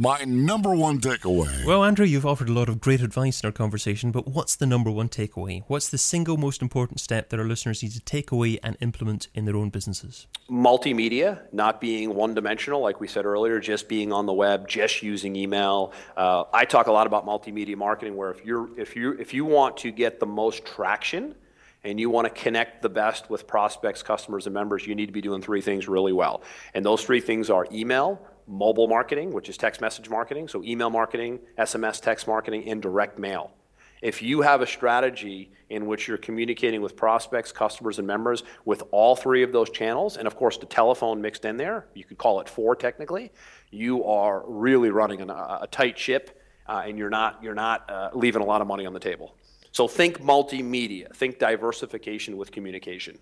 My 0.00 0.22
number 0.22 0.76
one 0.76 1.00
takeaway. 1.00 1.66
Well, 1.66 1.82
Andrew, 1.82 2.06
you've 2.06 2.24
offered 2.24 2.48
a 2.48 2.52
lot 2.52 2.68
of 2.68 2.80
great 2.80 3.00
advice 3.00 3.40
in 3.40 3.48
our 3.48 3.52
conversation, 3.52 4.12
but 4.12 4.28
what's 4.28 4.54
the 4.54 4.64
number 4.64 4.92
one 4.92 5.08
takeaway? 5.08 5.64
What's 5.66 5.88
the 5.88 5.98
single 5.98 6.36
most 6.36 6.62
important 6.62 7.00
step 7.00 7.30
that 7.30 7.40
our 7.40 7.44
listeners 7.44 7.82
need 7.82 7.90
to 7.90 8.00
take 8.00 8.30
away 8.30 8.60
and 8.62 8.76
implement 8.80 9.26
in 9.34 9.44
their 9.44 9.56
own 9.56 9.70
businesses? 9.70 10.28
Multimedia, 10.48 11.40
not 11.50 11.80
being 11.80 12.14
one 12.14 12.32
dimensional, 12.32 12.80
like 12.80 13.00
we 13.00 13.08
said 13.08 13.26
earlier, 13.26 13.58
just 13.58 13.88
being 13.88 14.12
on 14.12 14.26
the 14.26 14.32
web, 14.32 14.68
just 14.68 15.02
using 15.02 15.34
email. 15.34 15.92
Uh, 16.16 16.44
I 16.52 16.64
talk 16.64 16.86
a 16.86 16.92
lot 16.92 17.08
about 17.08 17.26
multimedia 17.26 17.76
marketing, 17.76 18.14
where 18.14 18.30
if 18.30 18.44
you're 18.44 18.68
if 18.78 18.94
you 18.94 19.14
if 19.18 19.34
you 19.34 19.46
want 19.46 19.78
to 19.78 19.90
get 19.90 20.20
the 20.20 20.26
most 20.26 20.64
traction, 20.64 21.34
and 21.82 21.98
you 21.98 22.08
want 22.08 22.32
to 22.32 22.42
connect 22.42 22.82
the 22.82 22.88
best 22.88 23.30
with 23.30 23.48
prospects, 23.48 24.04
customers, 24.04 24.46
and 24.46 24.54
members, 24.54 24.86
you 24.86 24.94
need 24.94 25.06
to 25.06 25.12
be 25.12 25.20
doing 25.20 25.42
three 25.42 25.60
things 25.60 25.88
really 25.88 26.12
well. 26.12 26.42
And 26.74 26.84
those 26.84 27.02
three 27.02 27.20
things 27.20 27.50
are 27.50 27.66
email, 27.72 28.20
mobile 28.48 28.88
marketing, 28.88 29.32
which 29.32 29.48
is 29.48 29.56
text 29.56 29.80
message 29.80 30.08
marketing, 30.08 30.48
so 30.48 30.64
email 30.64 30.90
marketing, 30.90 31.38
SMS 31.58 32.00
text 32.00 32.26
marketing, 32.26 32.68
and 32.68 32.82
direct 32.82 33.18
mail. 33.18 33.52
If 34.00 34.22
you 34.22 34.42
have 34.42 34.60
a 34.60 34.66
strategy 34.66 35.50
in 35.70 35.86
which 35.86 36.06
you're 36.06 36.18
communicating 36.18 36.80
with 36.80 36.96
prospects, 36.96 37.52
customers, 37.52 37.98
and 37.98 38.06
members 38.06 38.44
with 38.64 38.82
all 38.90 39.16
three 39.16 39.42
of 39.42 39.52
those 39.52 39.70
channels, 39.70 40.16
and 40.16 40.26
of 40.26 40.36
course 40.36 40.56
the 40.56 40.66
telephone 40.66 41.20
mixed 41.20 41.44
in 41.44 41.56
there, 41.56 41.86
you 41.94 42.04
could 42.04 42.18
call 42.18 42.40
it 42.40 42.48
four 42.48 42.76
technically, 42.76 43.32
you 43.70 44.04
are 44.04 44.44
really 44.46 44.90
running 44.90 45.20
a, 45.20 45.58
a 45.62 45.68
tight 45.70 45.98
ship 45.98 46.40
uh, 46.68 46.82
and 46.86 46.98
you're 46.98 47.10
not, 47.10 47.42
you're 47.42 47.54
not 47.54 47.90
uh, 47.90 48.10
leaving 48.14 48.42
a 48.42 48.44
lot 48.44 48.60
of 48.60 48.66
money 48.66 48.86
on 48.86 48.92
the 48.92 49.00
table. 49.00 49.34
So 49.72 49.88
think 49.88 50.20
multimedia, 50.20 51.14
think 51.14 51.38
diversification 51.38 52.36
with 52.36 52.52
communication. 52.52 53.18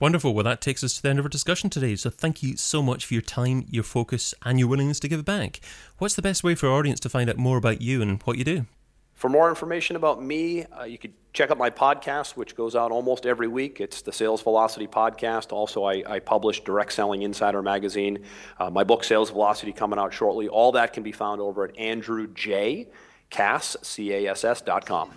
Wonderful. 0.00 0.32
Well, 0.32 0.44
that 0.44 0.60
takes 0.60 0.84
us 0.84 0.94
to 0.94 1.02
the 1.02 1.10
end 1.10 1.18
of 1.18 1.24
our 1.24 1.28
discussion 1.28 1.70
today. 1.70 1.96
So 1.96 2.08
thank 2.08 2.42
you 2.42 2.56
so 2.56 2.82
much 2.82 3.04
for 3.04 3.14
your 3.14 3.22
time, 3.22 3.66
your 3.68 3.82
focus, 3.82 4.32
and 4.44 4.58
your 4.58 4.68
willingness 4.68 5.00
to 5.00 5.08
give 5.08 5.24
back. 5.24 5.60
What's 5.98 6.14
the 6.14 6.22
best 6.22 6.44
way 6.44 6.54
for 6.54 6.68
our 6.68 6.78
audience 6.78 7.00
to 7.00 7.08
find 7.08 7.28
out 7.28 7.36
more 7.36 7.56
about 7.56 7.82
you 7.82 8.00
and 8.00 8.22
what 8.22 8.38
you 8.38 8.44
do? 8.44 8.66
For 9.14 9.28
more 9.28 9.48
information 9.48 9.96
about 9.96 10.22
me, 10.22 10.64
uh, 10.66 10.84
you 10.84 10.96
could 10.96 11.12
check 11.32 11.50
out 11.50 11.58
my 11.58 11.70
podcast, 11.70 12.36
which 12.36 12.54
goes 12.54 12.76
out 12.76 12.92
almost 12.92 13.26
every 13.26 13.48
week. 13.48 13.80
It's 13.80 14.00
the 14.02 14.12
Sales 14.12 14.40
Velocity 14.42 14.86
Podcast. 14.86 15.50
Also, 15.52 15.82
I, 15.82 16.04
I 16.06 16.20
publish 16.20 16.62
Direct 16.62 16.92
Selling 16.92 17.22
Insider 17.22 17.60
Magazine. 17.60 18.20
Uh, 18.60 18.70
my 18.70 18.84
book, 18.84 19.02
Sales 19.02 19.30
Velocity, 19.30 19.72
coming 19.72 19.98
out 19.98 20.14
shortly. 20.14 20.46
All 20.46 20.70
that 20.72 20.92
can 20.92 21.02
be 21.02 21.10
found 21.10 21.40
over 21.40 21.64
at 21.64 21.76
Andrew 21.76 22.28
J. 22.32 22.86
Cass, 23.30 23.76
C-A-S-S 23.82 24.60
dot 24.60 24.86
com. 24.86 25.10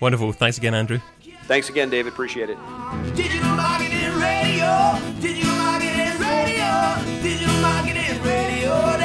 Wonderful. 0.00 0.32
Thanks 0.32 0.58
again, 0.58 0.74
Andrew. 0.74 1.00
Thanks 1.44 1.68
again, 1.68 1.88
David. 1.90 2.12
Appreciate 2.12 2.50
it. 2.50 2.58
Digital 3.14 3.48
marketing 3.56 4.14
radio. 4.20 4.98
Digital 5.20 5.54
marketing 5.56 6.20
radio. 6.20 7.22
Digital 7.22 7.60
marketing 7.60 8.22
radio. 8.22 8.98